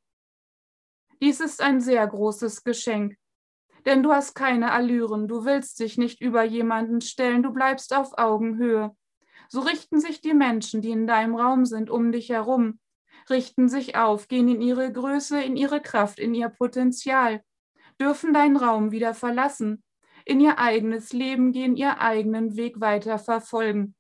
Dies 1.21 1.41
ist 1.41 1.61
ein 1.63 1.81
sehr 1.81 2.07
großes 2.07 2.65
Geschenk. 2.65 3.17
Denn 3.85 4.03
du 4.03 4.13
hast 4.13 4.35
keine 4.35 4.73
Allüren, 4.73 5.29
du 5.29 5.45
willst 5.45 5.79
dich 5.79 5.97
nicht 5.97 6.21
über 6.21 6.43
jemanden 6.43 7.01
stellen, 7.01 7.43
du 7.43 7.53
bleibst 7.53 7.95
auf 7.95 8.19
Augenhöhe. 8.19 8.97
So 9.49 9.61
richten 9.61 10.01
sich 10.01 10.21
die 10.21 10.35
Menschen, 10.35 10.83
die 10.83 10.91
in 10.91 11.07
deinem 11.07 11.37
Raum 11.37 11.67
sind, 11.67 11.89
um 11.89 12.11
dich 12.11 12.31
herum, 12.31 12.81
richten 13.31 13.69
sich 13.69 13.97
auf, 13.97 14.29
gehen 14.29 14.49
in 14.49 14.61
ihre 14.61 14.93
Größe, 14.93 15.43
in 15.43 15.57
ihre 15.57 15.81
Kraft, 15.81 16.19
in 16.19 16.35
ihr 16.35 16.49
Potenzial, 16.49 17.43
dürfen 18.01 18.33
deinen 18.33 18.57
Raum 18.57 18.93
wieder 18.93 19.15
verlassen, 19.15 19.83
in 20.25 20.41
ihr 20.41 20.59
eigenes 20.59 21.12
Leben 21.12 21.53
gehen, 21.53 21.77
ihr 21.77 22.01
eigenen 22.01 22.57
Weg 22.57 22.81
weiter 22.81 23.19
verfolgen. 23.19 23.95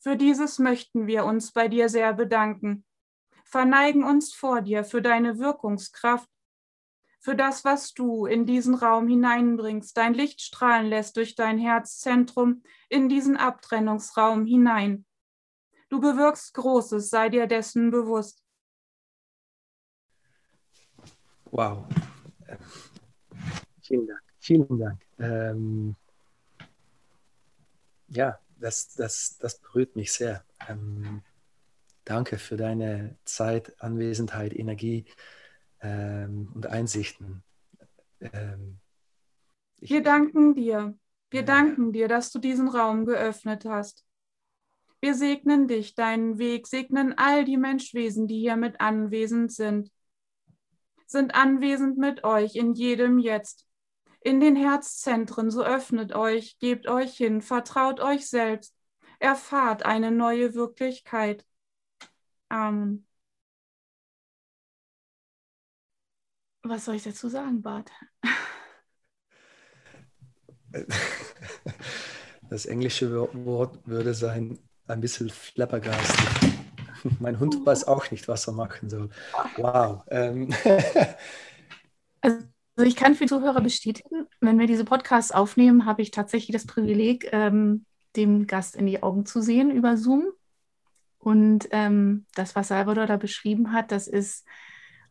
Für 0.00 0.16
dieses 0.16 0.58
möchten 0.58 1.06
wir 1.06 1.24
uns 1.24 1.52
bei 1.52 1.68
dir 1.68 1.88
sehr 1.88 2.14
bedanken, 2.14 2.84
verneigen 3.44 4.04
uns 4.04 4.32
vor 4.32 4.62
dir 4.62 4.84
für 4.84 5.02
deine 5.02 5.38
Wirkungskraft, 5.38 6.28
für 7.20 7.36
das, 7.36 7.64
was 7.64 7.92
du 7.92 8.24
in 8.24 8.46
diesen 8.46 8.74
Raum 8.74 9.06
hineinbringst, 9.06 9.94
dein 9.96 10.14
Licht 10.14 10.40
strahlen 10.40 10.86
lässt 10.86 11.16
durch 11.16 11.34
dein 11.34 11.58
Herzzentrum 11.58 12.62
in 12.88 13.10
diesen 13.10 13.36
Abtrennungsraum 13.36 14.46
hinein. 14.46 15.04
Du 15.90 16.00
bewirkst 16.00 16.54
Großes, 16.54 17.10
sei 17.10 17.28
dir 17.28 17.48
dessen 17.48 17.90
bewusst. 17.90 18.44
Wow. 21.50 21.84
Vielen 23.82 24.06
Dank. 24.06 24.22
Vielen 24.38 24.78
Dank. 24.78 25.02
Ähm, 25.18 25.96
ja, 28.06 28.38
das, 28.60 28.94
das, 28.94 29.36
das 29.38 29.58
berührt 29.58 29.96
mich 29.96 30.12
sehr. 30.12 30.44
Ähm, 30.68 31.22
danke 32.04 32.38
für 32.38 32.56
deine 32.56 33.16
Zeit, 33.24 33.74
Anwesenheit, 33.82 34.54
Energie 34.54 35.06
ähm, 35.80 36.52
und 36.54 36.68
Einsichten. 36.68 37.42
Ähm, 38.20 38.78
Wir 39.80 40.04
danken 40.04 40.54
dir. 40.54 40.96
Wir 41.30 41.44
danken 41.44 41.92
dir, 41.92 42.06
dass 42.06 42.30
du 42.30 42.38
diesen 42.38 42.68
Raum 42.68 43.06
geöffnet 43.06 43.64
hast. 43.64 44.04
Wir 45.00 45.14
segnen 45.14 45.66
dich, 45.66 45.94
deinen 45.94 46.38
Weg, 46.38 46.66
segnen 46.66 47.16
all 47.16 47.44
die 47.44 47.56
Menschwesen, 47.56 48.26
die 48.26 48.38
hier 48.38 48.56
mit 48.56 48.80
anwesend 48.80 49.50
sind. 49.52 49.90
Sind 51.06 51.34
anwesend 51.34 51.96
mit 51.96 52.22
euch 52.24 52.54
in 52.54 52.74
jedem 52.74 53.18
Jetzt. 53.18 53.66
In 54.20 54.40
den 54.40 54.56
Herzzentren, 54.56 55.50
so 55.50 55.64
öffnet 55.64 56.14
euch, 56.14 56.58
gebt 56.58 56.86
euch 56.86 57.16
hin, 57.16 57.40
vertraut 57.40 58.00
euch 58.00 58.28
selbst, 58.28 58.76
erfahrt 59.18 59.84
eine 59.84 60.10
neue 60.10 60.54
Wirklichkeit. 60.54 61.46
Amen. 62.50 63.06
Was 66.62 66.84
soll 66.84 66.96
ich 66.96 67.04
dazu 67.04 67.28
sagen, 67.28 67.62
Bart? 67.62 67.90
Das 72.50 72.66
englische 72.66 73.12
Wort 73.12 73.86
würde 73.86 74.12
sein 74.12 74.58
ein 74.90 75.00
bisschen 75.00 75.30
flappergastig. 75.30 76.50
Mein 77.20 77.40
Hund 77.40 77.64
weiß 77.64 77.88
auch 77.88 78.10
nicht, 78.10 78.28
was 78.28 78.46
er 78.46 78.52
machen 78.52 78.90
soll. 78.90 79.10
Wow. 79.56 80.02
Ähm. 80.08 80.52
Also 82.22 82.88
ich 82.88 82.96
kann 82.96 83.14
für 83.14 83.26
Zuhörer 83.26 83.60
bestätigen, 83.60 84.26
wenn 84.40 84.58
wir 84.58 84.66
diese 84.66 84.86
Podcasts 84.86 85.32
aufnehmen, 85.32 85.84
habe 85.84 86.00
ich 86.00 86.12
tatsächlich 86.12 86.54
das 86.54 86.66
Privileg, 86.66 87.28
ähm, 87.30 87.84
dem 88.16 88.46
Gast 88.46 88.74
in 88.74 88.86
die 88.86 89.02
Augen 89.02 89.26
zu 89.26 89.42
sehen 89.42 89.70
über 89.70 89.98
Zoom. 89.98 90.24
Und 91.18 91.68
ähm, 91.72 92.24
das, 92.34 92.56
was 92.56 92.68
Salvador 92.68 93.06
da 93.06 93.18
beschrieben 93.18 93.72
hat, 93.72 93.92
das 93.92 94.08
ist 94.08 94.46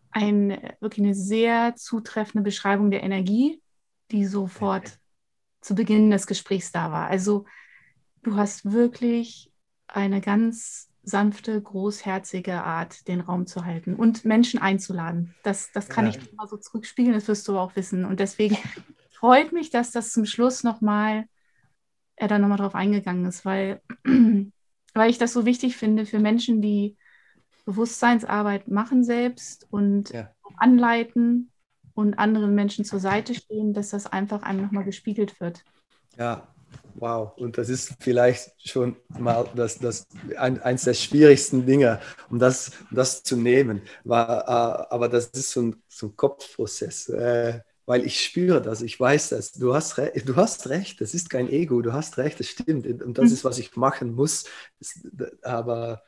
ein, 0.09 0.57
wirklich 0.80 1.05
eine 1.05 1.13
sehr 1.13 1.75
zutreffende 1.75 2.43
Beschreibung 2.43 2.89
der 2.89 3.03
Energie, 3.03 3.61
die 4.09 4.25
sofort 4.25 4.97
zu 5.61 5.75
Beginn 5.75 6.09
des 6.09 6.25
Gesprächs 6.25 6.71
da 6.71 6.91
war. 6.91 7.07
Also 7.07 7.45
du 8.23 8.36
hast 8.36 8.71
wirklich 8.71 9.49
eine 9.93 10.21
ganz 10.21 10.89
sanfte, 11.03 11.59
großherzige 11.61 12.63
Art, 12.63 13.07
den 13.07 13.21
Raum 13.21 13.47
zu 13.47 13.65
halten 13.65 13.95
und 13.95 14.25
Menschen 14.25 14.59
einzuladen. 14.59 15.35
Das, 15.43 15.71
das 15.71 15.89
kann 15.89 16.05
ja. 16.05 16.11
ich 16.11 16.31
immer 16.31 16.47
so 16.47 16.57
zurückspiegeln, 16.57 17.15
das 17.15 17.27
wirst 17.27 17.47
du 17.47 17.57
auch 17.57 17.75
wissen. 17.75 18.05
Und 18.05 18.19
deswegen 18.19 18.57
freut 19.11 19.51
mich, 19.51 19.69
dass 19.69 19.91
das 19.91 20.11
zum 20.11 20.25
Schluss 20.25 20.63
nochmal, 20.63 21.25
er 22.15 22.27
da 22.27 22.37
nochmal 22.37 22.57
drauf 22.57 22.75
eingegangen 22.75 23.25
ist, 23.25 23.45
weil, 23.45 23.81
weil 24.93 25.09
ich 25.09 25.17
das 25.17 25.33
so 25.33 25.45
wichtig 25.45 25.77
finde 25.77 26.05
für 26.05 26.19
Menschen, 26.19 26.61
die 26.61 26.97
Bewusstseinsarbeit 27.65 28.67
machen 28.67 29.03
selbst 29.03 29.67
und 29.69 30.09
ja. 30.09 30.31
anleiten 30.57 31.51
und 31.93 32.17
anderen 32.17 32.55
Menschen 32.55 32.85
zur 32.85 32.99
Seite 32.99 33.35
stehen, 33.35 33.73
dass 33.73 33.89
das 33.89 34.05
einfach 34.05 34.43
einem 34.43 34.61
nochmal 34.61 34.83
gespiegelt 34.83 35.39
wird. 35.39 35.63
Ja, 36.17 36.47
Wow, 36.95 37.38
und 37.38 37.57
das 37.57 37.70
ist 37.70 37.93
vielleicht 37.99 38.51
schon 38.67 38.97
mal 39.17 39.45
das, 39.55 39.80
das 39.80 40.07
ein, 40.38 40.61
eins 40.61 40.84
der 40.84 40.93
schwierigsten 40.93 41.65
Dinge, 41.65 42.01
um 42.30 42.39
das, 42.39 42.72
um 42.89 42.97
das 42.97 43.24
zu 43.24 43.38
nehmen. 43.38 43.82
War, 44.03 44.41
äh, 44.41 44.93
aber 44.93 45.07
das 45.07 45.28
ist 45.28 45.51
so 45.51 45.61
ein, 45.61 45.84
so 45.88 46.07
ein 46.07 46.15
Kopfprozess. 46.17 47.07
Äh, 47.09 47.61
weil 47.86 48.05
ich 48.05 48.24
spüre 48.24 48.61
das, 48.61 48.84
ich 48.84 48.99
weiß 48.99 49.30
das. 49.30 49.53
Du 49.53 49.74
hast, 49.74 49.97
du 49.97 50.36
hast 50.36 50.70
recht, 50.70 51.01
das 51.01 51.15
ist 51.15 51.30
kein 51.30 51.49
Ego, 51.49 51.82
du 51.82 51.91
hast 51.91 52.20
recht, 52.20 52.39
das 52.39 52.47
stimmt. 52.47 52.86
Und 52.86 53.17
das 53.17 53.30
mhm. 53.30 53.34
ist, 53.34 53.43
was 53.43 53.57
ich 53.57 53.76
machen 53.76 54.13
muss. 54.13 54.45
Aber 55.41 56.03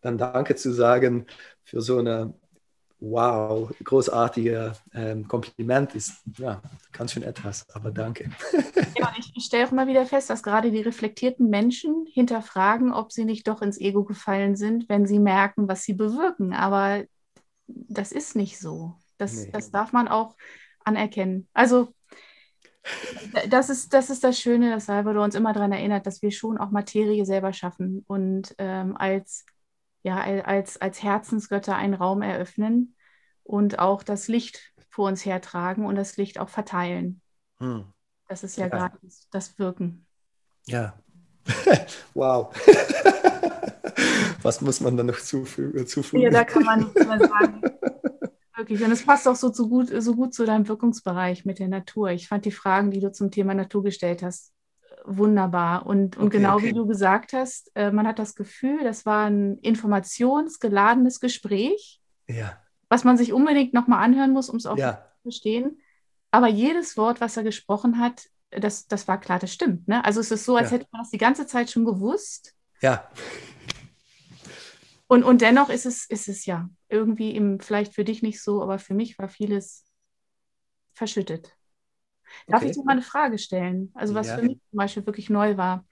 dann 0.00 0.16
Danke 0.16 0.54
zu 0.54 0.72
sagen 0.72 1.26
für 1.62 1.82
so 1.82 1.98
eine 1.98 2.32
wow, 2.98 3.70
großartige 3.84 4.72
ähm, 4.94 5.28
Kompliment 5.28 5.94
ist 5.94 6.22
ja 6.38 6.62
ganz 6.92 7.12
schön 7.12 7.22
etwas, 7.22 7.68
aber 7.70 7.90
danke. 7.90 8.30
Ja, 8.98 9.12
ich, 9.18 9.30
ich 9.34 9.44
stelle 9.44 9.66
auch 9.66 9.72
immer 9.72 9.86
wieder 9.86 10.06
fest, 10.06 10.30
dass 10.30 10.42
gerade 10.42 10.70
die 10.70 10.80
reflektierten 10.80 11.50
Menschen 11.50 12.06
hinterfragen, 12.12 12.92
ob 12.92 13.12
sie 13.12 13.24
nicht 13.24 13.46
doch 13.46 13.60
ins 13.60 13.78
Ego 13.78 14.04
gefallen 14.04 14.56
sind, 14.56 14.88
wenn 14.88 15.06
sie 15.06 15.18
merken, 15.18 15.68
was 15.68 15.82
sie 15.82 15.92
bewirken. 15.94 16.54
Aber 16.54 17.04
das 17.66 18.12
ist 18.12 18.36
nicht 18.36 18.58
so. 18.58 18.94
Das, 19.18 19.34
nee. 19.34 19.50
das 19.52 19.70
darf 19.70 19.92
man 19.92 20.08
auch 20.08 20.34
anerkennen. 20.84 21.48
Also 21.52 21.92
das 23.48 23.68
ist, 23.68 23.92
das 23.92 24.10
ist 24.10 24.22
das 24.22 24.38
Schöne, 24.38 24.70
dass 24.70 24.86
Salvador 24.86 25.24
uns 25.24 25.34
immer 25.34 25.52
daran 25.52 25.72
erinnert, 25.72 26.06
dass 26.06 26.22
wir 26.22 26.30
schon 26.30 26.58
auch 26.58 26.70
Materie 26.70 27.26
selber 27.26 27.52
schaffen 27.52 28.04
und 28.06 28.54
ähm, 28.58 28.96
als 28.96 29.44
ja, 30.06 30.20
als, 30.20 30.80
als 30.80 31.02
Herzensgötter 31.02 31.74
einen 31.74 31.94
Raum 31.94 32.22
eröffnen 32.22 32.94
und 33.42 33.80
auch 33.80 34.04
das 34.04 34.28
Licht 34.28 34.72
vor 34.88 35.08
uns 35.08 35.26
hertragen 35.26 35.84
und 35.84 35.96
das 35.96 36.16
Licht 36.16 36.38
auch 36.38 36.48
verteilen. 36.48 37.20
Hm. 37.58 37.86
Das 38.28 38.44
ist 38.44 38.56
ja, 38.56 38.66
ja. 38.66 38.68
gerade 38.68 38.98
das, 39.32 39.58
Wirken. 39.58 40.06
Ja. 40.66 40.96
wow. 42.14 42.54
Was 44.42 44.60
muss 44.60 44.80
man 44.80 44.96
da 44.96 45.02
noch 45.02 45.18
zufügen? 45.18 45.84
Ja, 46.20 46.30
da 46.30 46.44
kann 46.44 46.62
man 46.62 46.84
nichts 46.84 47.04
mehr 47.04 47.18
sagen. 47.18 47.62
Wirklich. 48.56 48.84
Und 48.84 48.92
es 48.92 49.04
passt 49.04 49.26
auch 49.26 49.34
so, 49.34 49.52
so, 49.52 49.68
gut, 49.68 49.90
so 49.92 50.14
gut 50.14 50.34
zu 50.34 50.44
deinem 50.44 50.68
Wirkungsbereich 50.68 51.44
mit 51.44 51.58
der 51.58 51.66
Natur. 51.66 52.10
Ich 52.10 52.28
fand 52.28 52.44
die 52.44 52.52
Fragen, 52.52 52.92
die 52.92 53.00
du 53.00 53.10
zum 53.10 53.32
Thema 53.32 53.54
Natur 53.54 53.82
gestellt 53.82 54.22
hast, 54.22 54.52
wunderbar. 55.06 55.86
Und, 55.86 56.16
und 56.16 56.26
okay, 56.26 56.38
genau 56.38 56.56
okay. 56.56 56.66
wie 56.66 56.72
du 56.72 56.86
gesagt 56.86 57.32
hast, 57.32 57.70
äh, 57.74 57.90
man 57.90 58.06
hat 58.06 58.18
das 58.18 58.34
Gefühl, 58.34 58.82
das 58.82 59.06
war 59.06 59.26
ein 59.26 59.58
informationsgeladenes 59.58 61.20
Gespräch, 61.20 62.00
ja. 62.28 62.58
was 62.88 63.04
man 63.04 63.16
sich 63.16 63.32
unbedingt 63.32 63.74
nochmal 63.74 64.04
anhören 64.04 64.32
muss, 64.32 64.48
um 64.48 64.56
es 64.56 64.66
auch 64.66 64.78
ja. 64.78 64.94
zu 64.94 65.22
verstehen. 65.22 65.80
Aber 66.30 66.48
jedes 66.48 66.96
Wort, 66.96 67.20
was 67.20 67.36
er 67.36 67.44
gesprochen 67.44 67.98
hat, 67.98 68.28
das, 68.50 68.86
das 68.86 69.08
war 69.08 69.20
klar, 69.20 69.38
das 69.38 69.52
stimmt. 69.52 69.88
Ne? 69.88 70.04
Also 70.04 70.20
es 70.20 70.30
ist 70.30 70.44
so, 70.44 70.56
als 70.56 70.70
ja. 70.70 70.76
hätte 70.76 70.88
man 70.92 71.02
das 71.02 71.10
die 71.10 71.18
ganze 71.18 71.46
Zeit 71.46 71.70
schon 71.70 71.84
gewusst. 71.84 72.54
Ja. 72.80 73.08
Und, 75.08 75.22
und 75.24 75.40
dennoch 75.40 75.68
ist 75.68 75.86
es, 75.86 76.06
ist 76.06 76.28
es 76.28 76.46
ja 76.46 76.68
irgendwie 76.88 77.34
im, 77.34 77.60
vielleicht 77.60 77.94
für 77.94 78.04
dich 78.04 78.22
nicht 78.22 78.42
so, 78.42 78.62
aber 78.62 78.78
für 78.78 78.94
mich 78.94 79.18
war 79.18 79.28
vieles 79.28 79.84
verschüttet. 80.92 81.56
Darf 82.46 82.62
okay. 82.62 82.70
ich 82.70 82.76
dir 82.76 82.84
mal 82.84 82.92
eine 82.92 83.02
Frage 83.02 83.38
stellen? 83.38 83.90
Also 83.94 84.14
was 84.14 84.28
ja. 84.28 84.36
für 84.36 84.42
mich 84.42 84.58
zum 84.70 84.76
Beispiel 84.76 85.06
wirklich 85.06 85.30
neu 85.30 85.56
war. 85.56 85.84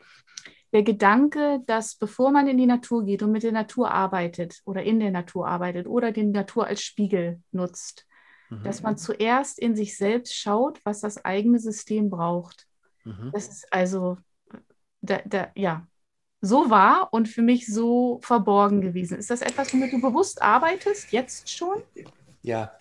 Der 0.73 0.83
Gedanke, 0.83 1.61
dass 1.67 1.95
bevor 1.95 2.33
man 2.33 2.49
in 2.49 2.59
die 2.59 2.67
Natur 2.67 3.05
geht 3.05 3.23
und 3.23 3.31
mit 3.31 3.45
der 3.45 3.53
Natur 3.53 3.93
arbeitet 3.93 4.61
oder 4.65 4.83
in 4.83 4.99
der 4.99 5.13
Natur 5.13 5.47
arbeitet 5.47 5.87
oder 5.87 6.11
die 6.11 6.25
Natur 6.25 6.67
als 6.67 6.83
Spiegel 6.83 7.41
nutzt, 7.53 8.07
mhm. 8.51 8.65
dass 8.65 8.83
man 8.83 8.97
zuerst 8.97 9.59
in 9.59 9.77
sich 9.77 9.97
selbst 9.97 10.35
schaut, 10.35 10.81
was 10.85 11.01
das 11.01 11.25
eigene 11.25 11.61
System 11.61 12.11
braucht. 12.11 12.67
Mhm. 13.05 13.31
Das 13.33 13.49
ist 13.49 13.73
also, 13.73 14.19
da, 15.01 15.21
da, 15.25 15.49
ja, 15.55 15.87
so 16.41 16.69
war 16.71 17.09
und 17.13 17.29
für 17.29 17.43
mich 17.43 17.67
so 17.67 18.19
verborgen 18.23 18.81
gewesen. 18.81 19.19
Ist 19.19 19.31
das 19.31 19.43
etwas, 19.43 19.73
womit 19.73 19.93
du 19.93 20.01
bewusst 20.01 20.43
arbeitest, 20.43 21.13
jetzt 21.13 21.49
schon? 21.49 21.83
Ja, 22.43 22.73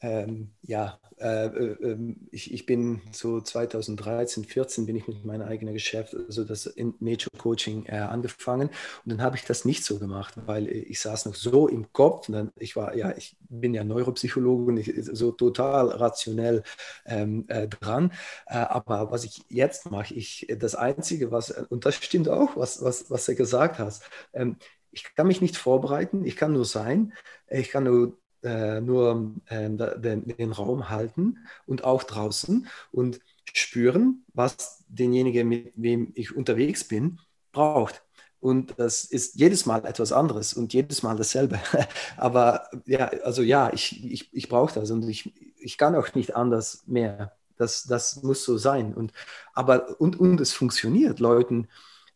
ähm, 0.00 0.52
ja, 0.62 1.00
äh, 1.18 1.46
äh, 1.46 1.76
ähm, 1.92 2.28
ich, 2.30 2.52
ich 2.52 2.66
bin 2.66 3.00
so 3.12 3.40
2013, 3.40 4.44
14 4.44 4.84
bin 4.86 4.96
ich 4.96 5.08
mit 5.08 5.24
meinem 5.24 5.48
eigenen 5.48 5.72
Geschäft, 5.72 6.14
also 6.14 6.44
das 6.44 6.70
Nature 7.00 7.30
Coaching 7.38 7.86
äh, 7.86 7.96
angefangen. 7.98 8.68
Und 8.68 9.10
dann 9.12 9.22
habe 9.22 9.36
ich 9.36 9.44
das 9.44 9.64
nicht 9.64 9.84
so 9.84 9.98
gemacht, 9.98 10.34
weil 10.46 10.68
ich 10.68 11.00
saß 11.00 11.26
noch 11.26 11.34
so 11.34 11.68
im 11.68 11.92
Kopf, 11.92 12.26
dann, 12.28 12.52
ich 12.56 12.76
war 12.76 12.94
ja, 12.94 13.16
ich 13.16 13.36
bin 13.48 13.72
ja 13.74 13.84
Neuropsychologe 13.84 14.64
und 14.72 14.76
ich, 14.76 14.92
so 15.12 15.32
total 15.32 15.88
rationell 15.88 16.62
ähm, 17.06 17.44
äh, 17.48 17.66
dran, 17.68 18.12
äh, 18.46 18.56
aber 18.58 19.10
was 19.10 19.24
ich 19.24 19.42
jetzt 19.48 19.90
mache, 19.90 20.14
ich 20.14 20.46
das 20.58 20.74
Einzige, 20.74 21.30
was, 21.30 21.50
und 21.50 21.86
das 21.86 21.94
stimmt 21.96 22.28
auch, 22.28 22.56
was, 22.56 22.82
was, 22.82 23.10
was 23.10 23.28
er 23.28 23.34
gesagt 23.34 23.78
hat, 23.78 24.00
ähm, 24.34 24.56
ich 24.90 25.14
kann 25.14 25.26
mich 25.26 25.40
nicht 25.40 25.56
vorbereiten, 25.56 26.24
ich 26.24 26.36
kann 26.36 26.52
nur 26.52 26.64
sein, 26.64 27.12
ich 27.48 27.70
kann 27.70 27.84
nur 27.84 28.16
äh, 28.46 28.80
nur 28.80 29.34
äh, 29.46 29.68
den, 29.68 30.26
den, 30.26 30.52
Raum 30.52 30.88
halten 30.88 31.38
und 31.66 31.84
auch 31.84 32.04
draußen 32.04 32.68
und 32.92 33.18
spüren, 33.52 34.24
was 34.34 34.84
derjenige, 34.88 35.44
mit 35.44 35.72
wem 35.74 36.12
ich 36.14 36.36
unterwegs 36.36 36.84
bin, 36.84 37.18
braucht. 37.52 38.04
Und 38.38 38.74
das 38.78 39.04
ist 39.04 39.34
jedes 39.34 39.66
Mal 39.66 39.84
etwas 39.84 40.12
anderes 40.12 40.54
und 40.54 40.72
jedes 40.72 41.02
Mal 41.02 41.16
dasselbe. 41.16 41.58
Aber 42.16 42.68
ja, 42.86 43.06
also 43.24 43.42
ja, 43.42 43.72
ich, 43.72 44.04
ich, 44.04 44.32
ich 44.32 44.48
brauche 44.48 44.78
das 44.78 44.90
und 44.90 45.08
ich, 45.08 45.32
ich 45.58 45.76
kann 45.76 45.96
auch 45.96 46.14
nicht 46.14 46.36
anders 46.36 46.84
mehr. 46.86 47.32
Das, 47.56 47.84
das 47.84 48.22
muss 48.22 48.44
so 48.44 48.58
sein. 48.58 48.94
Und, 48.94 49.12
aber, 49.54 49.98
und, 50.00 50.20
und 50.20 50.40
es 50.40 50.52
funktioniert. 50.52 51.18
Leuten 51.20 51.68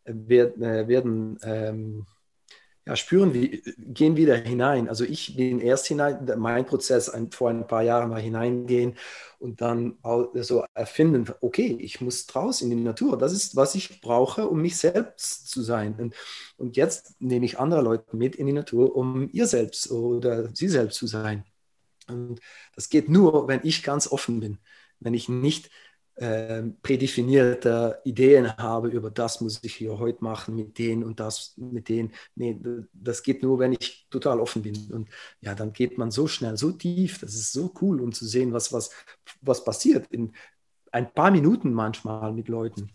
werden, 0.05 0.63
äh, 0.63 0.87
werden 0.87 1.39
ähm, 1.43 2.07
ja, 2.87 2.97
spüren, 2.97 3.35
wie, 3.35 3.63
gehen 3.77 4.17
wieder 4.17 4.37
hinein. 4.37 4.89
Also 4.89 5.05
ich 5.05 5.37
bin 5.37 5.61
erst 5.61 5.87
hinein, 5.87 6.27
mein 6.39 6.67
Prozess 6.67 7.09
ein, 7.09 7.31
vor 7.31 7.51
ein 7.51 7.67
paar 7.67 7.83
Jahren 7.83 8.11
mal 8.11 8.21
hineingehen 8.21 8.97
und 9.39 9.61
dann 9.61 9.99
so 10.35 10.65
erfinden, 10.75 11.27
okay, 11.41 11.77
ich 11.81 12.01
muss 12.01 12.27
draußen 12.27 12.71
in 12.71 12.79
die 12.79 12.85
Natur. 12.85 13.19
Das 13.19 13.33
ist, 13.33 13.55
was 13.57 13.75
ich 13.75 14.01
brauche, 14.01 14.49
um 14.49 14.63
mich 14.63 14.77
selbst 14.79 15.51
zu 15.51 15.63
sein. 15.63 15.95
Und, 15.99 16.15
und 16.57 16.77
jetzt 16.77 17.21
nehme 17.21 17.45
ich 17.45 17.59
andere 17.59 17.83
Leute 17.83 18.17
mit 18.17 18.37
in 18.37 18.47
die 18.47 18.53
Natur, 18.53 18.97
um 18.97 19.29
ihr 19.33 19.47
selbst 19.47 19.91
oder 19.91 20.55
sie 20.55 20.69
selbst 20.69 20.99
zu 20.99 21.07
sein. 21.07 21.45
Und 22.09 22.41
das 22.75 22.89
geht 22.89 23.09
nur, 23.09 23.47
wenn 23.49 23.61
ich 23.63 23.83
ganz 23.83 24.11
offen 24.11 24.41
bin, 24.41 24.59
wenn 25.01 25.15
ich 25.15 25.29
nicht 25.29 25.71
äh, 26.21 26.63
prädefinierte 26.83 27.99
Ideen 28.05 28.55
habe, 28.59 28.89
über 28.89 29.11
das 29.11 29.41
muss 29.41 29.61
ich 29.63 29.75
hier 29.75 29.99
heute 29.99 30.23
machen, 30.23 30.55
mit 30.55 30.79
denen 30.79 31.03
und 31.03 31.19
das, 31.19 31.55
mit 31.57 31.89
denen. 31.89 32.13
Nee, 32.35 32.61
das 32.93 33.23
geht 33.23 33.43
nur, 33.43 33.59
wenn 33.59 33.73
ich 33.73 34.07
total 34.11 34.39
offen 34.39 34.61
bin. 34.61 34.77
Und 34.93 35.09
ja, 35.41 35.55
dann 35.55 35.73
geht 35.73 35.97
man 35.97 36.11
so 36.11 36.27
schnell, 36.27 36.59
so 36.59 36.73
tief. 36.73 37.21
Das 37.21 37.35
ist 37.35 37.53
so 37.53 37.73
cool, 37.81 38.03
um 38.03 38.13
zu 38.13 38.27
sehen, 38.27 38.53
was, 38.53 38.71
was, 38.71 38.91
was 39.41 39.65
passiert 39.65 40.09
in 40.11 40.33
ein 40.93 41.11
paar 41.11 41.31
Minuten 41.31 41.73
manchmal 41.73 42.35
mit 42.35 42.49
Leuten. 42.49 42.91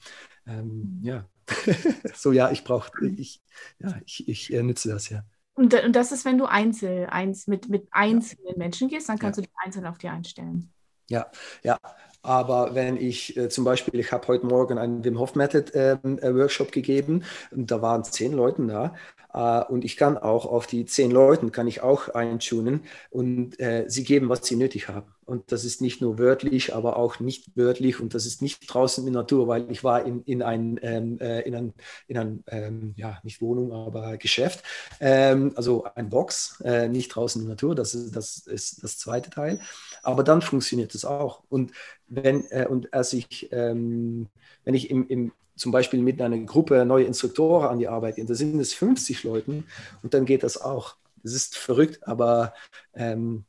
Ähm, 0.45 0.99
ja, 1.01 1.27
so 2.13 2.31
ja, 2.31 2.51
ich 2.51 2.63
brauche, 2.63 2.91
ich, 3.07 3.41
ja, 3.79 3.99
ich, 4.05 4.27
ich 4.27 4.53
äh, 4.53 4.61
nütze 4.61 4.89
das 4.89 5.09
ja. 5.09 5.23
Und, 5.55 5.73
und 5.73 5.95
das 5.95 6.11
ist, 6.11 6.25
wenn 6.25 6.37
du 6.37 6.45
einzeln 6.45 7.07
eins, 7.07 7.47
mit, 7.47 7.69
mit 7.69 7.87
einzelnen. 7.89 8.55
Menschen 8.57 8.87
gehst, 8.87 9.09
dann 9.09 9.17
kannst 9.17 9.37
ja. 9.37 9.41
du 9.41 9.47
dich 9.47 9.57
einzeln 9.63 9.87
auf 9.87 9.97
die 9.97 10.09
einstellen. 10.09 10.71
Ja, 11.09 11.31
ja. 11.63 11.79
Aber 12.25 12.73
wenn 12.73 12.97
ich 12.97 13.37
äh, 13.37 13.49
zum 13.49 13.65
Beispiel, 13.65 13.99
ich 13.99 14.11
habe 14.11 14.27
heute 14.27 14.47
Morgen 14.47 14.79
einen 14.79 15.03
Wim 15.03 15.19
Hof 15.19 15.35
Method 15.35 15.71
ähm, 15.75 16.17
äh, 16.19 16.33
Workshop 16.33 16.71
gegeben 16.71 17.23
und 17.51 17.69
da 17.69 17.81
waren 17.83 18.03
zehn 18.03 18.33
Leute 18.33 18.65
da 18.65 18.95
äh, 19.35 19.63
und 19.71 19.85
ich 19.85 19.95
kann 19.95 20.17
auch 20.17 20.45
auf 20.45 20.65
die 20.65 20.85
zehn 20.85 21.11
Leute 21.11 21.49
kann 21.51 21.67
ich 21.67 21.81
auch 21.81 22.09
eintunen 22.09 22.81
und 23.11 23.59
äh, 23.59 23.85
sie 23.87 24.03
geben, 24.03 24.29
was 24.29 24.45
sie 24.47 24.55
nötig 24.55 24.87
haben. 24.89 25.13
Und 25.25 25.51
das 25.51 25.65
ist 25.65 25.81
nicht 25.81 26.01
nur 26.01 26.19
wörtlich, 26.19 26.75
aber 26.75 26.97
auch 26.97 27.19
nicht 27.19 27.55
wörtlich 27.55 27.99
und 27.99 28.13
das 28.13 28.25
ist 28.25 28.41
nicht 28.41 28.61
draußen 28.71 29.05
in 29.05 29.13
der 29.13 29.23
Natur, 29.23 29.47
weil 29.47 29.69
ich 29.71 29.83
war 29.83 30.05
in, 30.05 30.21
in 30.23 30.41
ein, 30.41 30.79
ähm, 30.83 31.19
äh, 31.19 31.41
in 31.41 31.55
ein, 31.55 31.73
in 32.07 32.17
ein 32.17 32.43
ähm, 32.47 32.93
ja, 32.95 33.19
nicht 33.23 33.41
Wohnung, 33.41 33.71
aber 33.73 34.17
Geschäft, 34.17 34.63
ähm, 34.99 35.51
also 35.55 35.83
ein 35.95 36.09
Box, 36.09 36.61
äh, 36.63 36.87
nicht 36.87 37.09
draußen 37.09 37.41
in 37.41 37.47
der 37.47 37.53
Natur, 37.55 37.75
das 37.75 37.93
ist, 37.95 38.15
das 38.15 38.37
ist 38.47 38.83
das 38.83 38.97
zweite 38.97 39.29
Teil. 39.29 39.59
Aber 40.05 40.23
dann 40.23 40.41
funktioniert 40.41 40.93
es 40.95 41.05
auch. 41.05 41.41
Und 41.49 41.71
wenn, 42.07 42.45
äh, 42.51 42.67
und 42.69 42.93
als 42.93 43.13
ich, 43.13 43.49
ähm, 43.51 44.27
wenn 44.63 44.73
ich 44.73 44.89
im, 44.89 45.07
im, 45.07 45.31
zum 45.55 45.71
Beispiel 45.71 46.01
mit 46.01 46.21
einer 46.21 46.37
Gruppe 46.39 46.85
neue 46.85 47.05
Instruktoren 47.05 47.69
an 47.69 47.79
die 47.79 47.87
Arbeit 47.87 48.15
gehe, 48.15 48.25
da 48.25 48.35
sind 48.35 48.59
es 48.59 48.73
50 48.73 49.23
Leute 49.23 49.63
und 50.03 50.13
dann 50.13 50.25
geht 50.25 50.43
das 50.43 50.61
auch. 50.61 50.95
Das 51.23 51.33
ist 51.33 51.57
verrückt, 51.57 52.07
aber 52.07 52.53
ähm, 52.93 53.45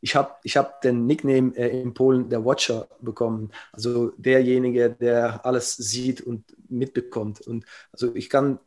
ich 0.00 0.16
habe 0.16 0.34
ich 0.42 0.56
hab 0.56 0.80
den 0.80 1.06
Nickname 1.06 1.56
äh, 1.56 1.80
in 1.80 1.94
Polen 1.94 2.28
der 2.28 2.44
Watcher 2.44 2.88
bekommen, 3.00 3.52
also 3.70 4.08
derjenige, 4.16 4.90
der 4.90 5.46
alles 5.46 5.76
sieht 5.76 6.20
und 6.20 6.44
mitbekommt. 6.68 7.40
Und 7.42 7.64
also 7.92 8.14
ich 8.14 8.28
kann 8.28 8.58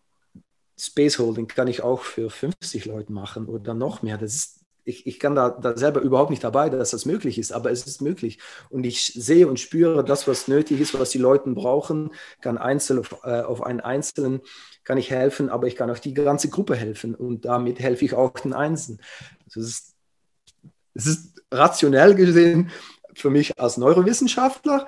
Space 0.78 1.20
Holding 1.20 1.48
kann 1.48 1.68
ich 1.68 1.82
auch 1.82 2.02
für 2.02 2.30
50 2.30 2.86
Leute 2.86 3.12
machen 3.12 3.48
oder 3.48 3.74
noch 3.74 4.02
mehr. 4.02 4.18
Das 4.18 4.36
ist 4.36 4.65
ich, 4.86 5.06
ich 5.08 5.20
kann 5.20 5.36
da, 5.36 5.50
da 5.50 5.76
selber 5.76 6.02
überhaupt 6.02 6.30
nicht 6.30 6.44
dabei, 6.44 6.70
dass 6.70 6.92
das 6.92 7.06
möglich 7.06 7.38
ist, 7.38 7.52
aber 7.52 7.72
es 7.72 7.86
ist 7.86 8.02
möglich. 8.02 8.40
Und 8.70 8.86
ich 8.86 9.06
sehe 9.06 9.48
und 9.48 9.60
spüre 9.60 10.04
das, 10.04 10.28
was 10.28 10.48
nötig 10.48 10.80
ist, 10.80 10.98
was 10.98 11.10
die 11.10 11.18
Leute 11.18 11.50
brauchen, 11.50 12.12
kann 12.42 12.58
einzeln 12.58 13.00
auf, 13.00 13.18
äh, 13.24 13.42
auf 13.42 13.64
einen 13.64 13.82
Einzelnen 13.82 14.42
kann 14.84 14.98
ich 15.00 15.10
helfen, 15.10 15.50
aber 15.50 15.66
ich 15.68 15.76
kann 15.76 15.90
auch 15.90 15.98
die 15.98 16.14
ganze 16.14 16.48
Gruppe 16.50 16.76
helfen 16.76 17.16
und 17.16 17.46
damit 17.46 17.80
helfe 17.80 18.06
ich 18.06 18.14
auch 18.14 18.32
den 18.32 18.54
Einzelnen. 18.54 19.02
Also 19.46 19.60
es, 19.60 19.68
ist, 19.68 19.96
es 20.94 21.06
ist 21.08 21.44
rationell 21.52 22.14
gesehen 22.14 22.70
für 23.16 23.32
mich 23.32 23.60
als 23.60 23.78
Neurowissenschaftler 23.78 24.86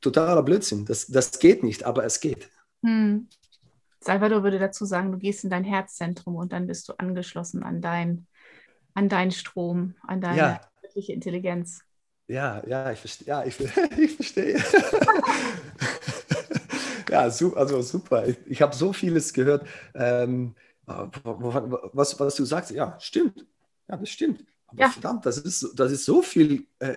totaler 0.00 0.42
Blödsinn. 0.42 0.86
Das, 0.86 1.06
das 1.06 1.38
geht 1.38 1.62
nicht, 1.62 1.84
aber 1.84 2.04
es 2.04 2.20
geht. 2.20 2.48
Hm. 2.82 3.28
Salvador 4.00 4.42
würde 4.42 4.58
dazu 4.58 4.84
sagen, 4.84 5.12
du 5.12 5.18
gehst 5.18 5.44
in 5.44 5.50
dein 5.50 5.64
Herzzentrum 5.64 6.36
und 6.36 6.52
dann 6.52 6.66
bist 6.66 6.88
du 6.88 6.92
angeschlossen 6.98 7.62
an, 7.62 7.80
dein, 7.80 8.26
an 8.94 9.08
deinen 9.08 9.32
Strom, 9.32 9.94
an 10.02 10.20
deine 10.20 10.36
ja. 10.36 10.60
Intelligenz. 10.94 11.80
Ja, 12.26 12.62
ja, 12.66 12.90
ich 12.92 13.00
verstehe. 13.00 13.28
Ja, 13.28 13.44
ich, 13.44 13.60
ich 13.98 14.16
verstehe. 14.16 14.56
ja, 17.10 17.30
su 17.30 17.54
also 17.54 17.82
super. 17.82 18.26
Ich, 18.26 18.38
ich 18.46 18.62
habe 18.62 18.74
so 18.74 18.92
vieles 18.92 19.32
gehört. 19.32 19.66
Ähm, 19.94 20.54
was, 20.86 22.18
was 22.18 22.34
du 22.34 22.44
sagst, 22.44 22.70
ja, 22.70 22.98
stimmt. 23.00 23.46
Ja, 23.88 23.96
das 23.96 24.08
stimmt. 24.08 24.44
Aber 24.66 24.80
ja. 24.80 24.88
verdammt, 24.88 25.26
das 25.26 25.38
ist, 25.38 25.72
das 25.76 25.92
ist 25.92 26.04
so 26.04 26.22
viel 26.22 26.66
äh, 26.78 26.96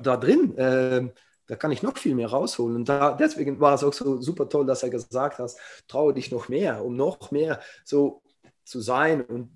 da 0.00 0.16
drin. 0.16 0.56
Äh, 0.56 1.08
da 1.46 1.54
kann 1.56 1.70
ich 1.70 1.82
noch 1.82 1.96
viel 1.96 2.14
mehr 2.14 2.28
rausholen. 2.28 2.76
Und 2.76 2.88
da, 2.88 3.12
deswegen 3.12 3.60
war 3.60 3.74
es 3.74 3.84
auch 3.84 3.92
so 3.92 4.20
super 4.20 4.48
toll, 4.48 4.66
dass 4.66 4.82
er 4.82 4.90
gesagt 4.90 5.38
hat, 5.38 5.54
traue 5.86 6.14
dich 6.14 6.30
noch 6.30 6.48
mehr, 6.48 6.84
um 6.84 6.96
noch 6.96 7.30
mehr 7.30 7.60
so 7.84 8.22
zu 8.64 8.80
sein 8.80 9.22
und 9.22 9.55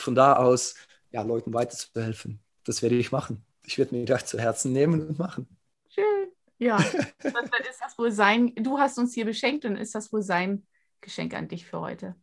von 0.00 0.14
da 0.14 0.36
aus 0.36 0.74
ja, 1.10 1.22
Leuten 1.22 1.52
weiterzuhelfen. 1.54 2.40
Das 2.64 2.82
werde 2.82 2.96
ich 2.96 3.12
machen. 3.12 3.44
Ich 3.64 3.78
werde 3.78 3.94
mir 3.94 4.04
gleich 4.04 4.24
zu 4.26 4.38
Herzen 4.38 4.72
nehmen 4.72 5.08
und 5.08 5.18
machen. 5.18 5.48
Schön. 5.88 6.28
Ja, 6.58 6.78
dann 7.22 7.44
ist 7.68 7.80
das 7.80 7.98
wohl 7.98 8.10
sein, 8.10 8.54
du 8.54 8.78
hast 8.78 8.98
uns 8.98 9.14
hier 9.14 9.24
beschenkt 9.24 9.64
und 9.64 9.76
ist 9.76 9.94
das 9.94 10.12
wohl 10.12 10.22
sein 10.22 10.66
Geschenk 11.00 11.34
an 11.34 11.48
dich 11.48 11.66
für 11.66 11.80
heute. 11.80 12.16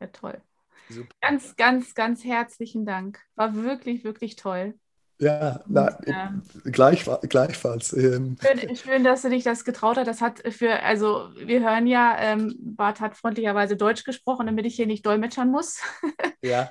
Ja, 0.00 0.08
toll. 0.08 0.42
Super. 0.88 1.14
Ganz, 1.20 1.56
ganz, 1.56 1.94
ganz 1.94 2.24
herzlichen 2.24 2.84
Dank. 2.84 3.20
War 3.34 3.54
wirklich, 3.54 4.04
wirklich 4.04 4.36
toll. 4.36 4.78
Ja, 5.18 5.60
na, 5.66 5.96
ähm, 6.06 6.42
gleich, 6.64 7.08
gleichfalls. 7.28 7.92
Ähm. 7.92 8.36
Schön, 8.40 8.76
schön, 8.76 9.04
dass 9.04 9.22
du 9.22 9.30
dich 9.30 9.44
das 9.44 9.64
getraut 9.64 9.96
hast. 9.96 10.06
Das 10.06 10.20
hat 10.20 10.42
für, 10.52 10.82
also 10.82 11.28
wir 11.36 11.60
hören 11.60 11.86
ja, 11.86 12.16
ähm, 12.18 12.56
Bart 12.58 13.00
hat 13.00 13.16
freundlicherweise 13.16 13.76
Deutsch 13.76 14.04
gesprochen, 14.04 14.46
damit 14.46 14.66
ich 14.66 14.74
hier 14.74 14.86
nicht 14.86 15.06
dolmetschern 15.06 15.50
muss. 15.50 15.80
Ja. 16.42 16.70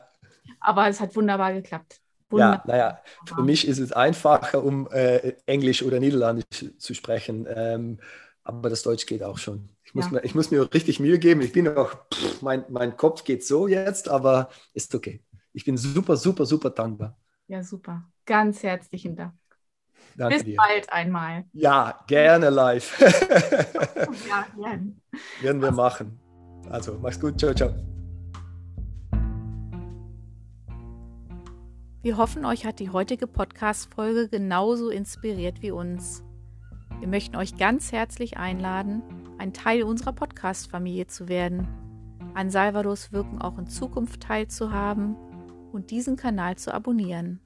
Aber 0.60 0.88
es 0.88 1.00
hat 1.02 1.16
wunderbar 1.16 1.54
geklappt. 1.54 2.00
Wunderbar. 2.30 2.64
Ja, 2.68 2.72
naja, 2.72 3.00
für 3.26 3.42
mich 3.42 3.68
ist 3.68 3.80
es 3.80 3.92
einfacher, 3.92 4.64
um 4.64 4.88
äh, 4.92 5.34
Englisch 5.46 5.82
oder 5.82 6.00
Niederländisch 6.00 6.66
zu 6.78 6.94
sprechen. 6.94 7.48
Ähm, 7.50 8.00
aber 8.44 8.70
das 8.70 8.84
Deutsch 8.84 9.06
geht 9.06 9.24
auch 9.24 9.38
schon. 9.38 9.70
Ich 9.84 9.96
muss, 9.96 10.06
ja. 10.06 10.12
mir, 10.12 10.24
ich 10.24 10.36
muss 10.36 10.52
mir 10.52 10.72
richtig 10.74 11.00
Mühe 11.00 11.18
geben. 11.18 11.42
Ich 11.42 11.54
bin 11.54 11.68
auch, 11.68 11.96
pff, 12.14 12.42
mein, 12.42 12.66
mein 12.70 12.98
Kopf 12.98 13.24
geht 13.24 13.46
so 13.46 13.68
jetzt, 13.68 14.10
aber 14.10 14.50
ist 14.74 14.94
okay. 14.94 15.24
Ich 15.54 15.66
bin 15.66 15.78
super, 15.78 16.18
super, 16.18 16.46
super 16.46 16.70
dankbar. 16.70 17.18
Ja, 17.48 17.64
super. 17.64 18.04
Ganz 18.26 18.64
herzlichen 18.64 19.16
Dank. 19.16 19.34
Danke 20.16 20.36
Bis 20.36 20.44
dir. 20.46 20.58
bald 20.58 20.92
einmal. 20.92 21.46
Ja, 21.54 22.04
gerne 22.08 22.50
live. 22.50 23.00
ja, 24.30 24.46
gerne. 24.56 24.96
Werden 25.42 25.62
wir 25.62 25.72
machen. 25.72 26.20
Also, 26.70 26.98
mach's 27.02 27.20
gut. 27.20 27.40
Ciao, 27.40 27.54
ciao. 27.54 27.74
Wir 32.04 32.18
hoffen, 32.18 32.46
euch 32.46 32.66
hat 32.66 32.80
die 32.80 32.90
heutige 32.90 33.28
Podcast-Folge 33.28 34.28
genauso 34.28 34.90
inspiriert 34.90 35.62
wie 35.62 35.72
uns. 35.72 36.24
Wir 37.00 37.08
möchten 37.08 37.38
euch 37.38 37.58
ganz 37.58 37.92
herzlich 37.92 38.38
einladen, 38.38 39.02
ein 39.38 39.54
Teil 39.54 39.84
unserer 39.84 40.14
Podcast-Familie 40.14 41.08
zu 41.08 41.28
werden, 41.28 41.68
an 42.34 42.50
Salvadors 42.50 43.12
Wirken 43.14 43.42
auch 43.42 43.58
in 43.58 43.68
Zukunft 43.68 44.22
teilzuhaben 44.22 45.16
und 45.72 45.92
diesen 45.92 46.18
Kanal 46.18 46.58
zu 46.58 46.74
abonnieren. 46.74 47.40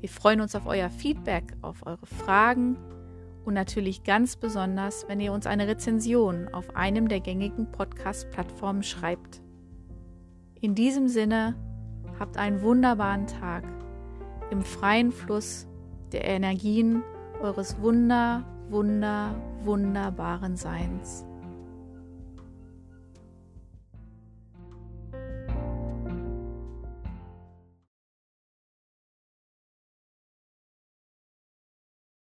Wir 0.00 0.08
freuen 0.08 0.40
uns 0.40 0.54
auf 0.54 0.66
euer 0.66 0.88
Feedback, 0.88 1.54
auf 1.60 1.86
eure 1.86 2.06
Fragen 2.06 2.76
und 3.44 3.54
natürlich 3.54 4.02
ganz 4.02 4.36
besonders, 4.36 5.06
wenn 5.08 5.20
ihr 5.20 5.32
uns 5.32 5.46
eine 5.46 5.68
Rezension 5.68 6.48
auf 6.48 6.74
einem 6.74 7.08
der 7.08 7.20
gängigen 7.20 7.70
Podcast-Plattformen 7.70 8.82
schreibt. 8.82 9.42
In 10.60 10.74
diesem 10.74 11.08
Sinne, 11.08 11.54
habt 12.18 12.36
einen 12.36 12.62
wunderbaren 12.62 13.26
Tag 13.26 13.64
im 14.50 14.62
freien 14.62 15.12
Fluss 15.12 15.66
der 16.12 16.24
Energien 16.24 17.02
eures 17.40 17.80
wunder, 17.80 18.44
wunder, 18.68 19.34
wunderbaren 19.64 20.56
Seins. 20.56 21.24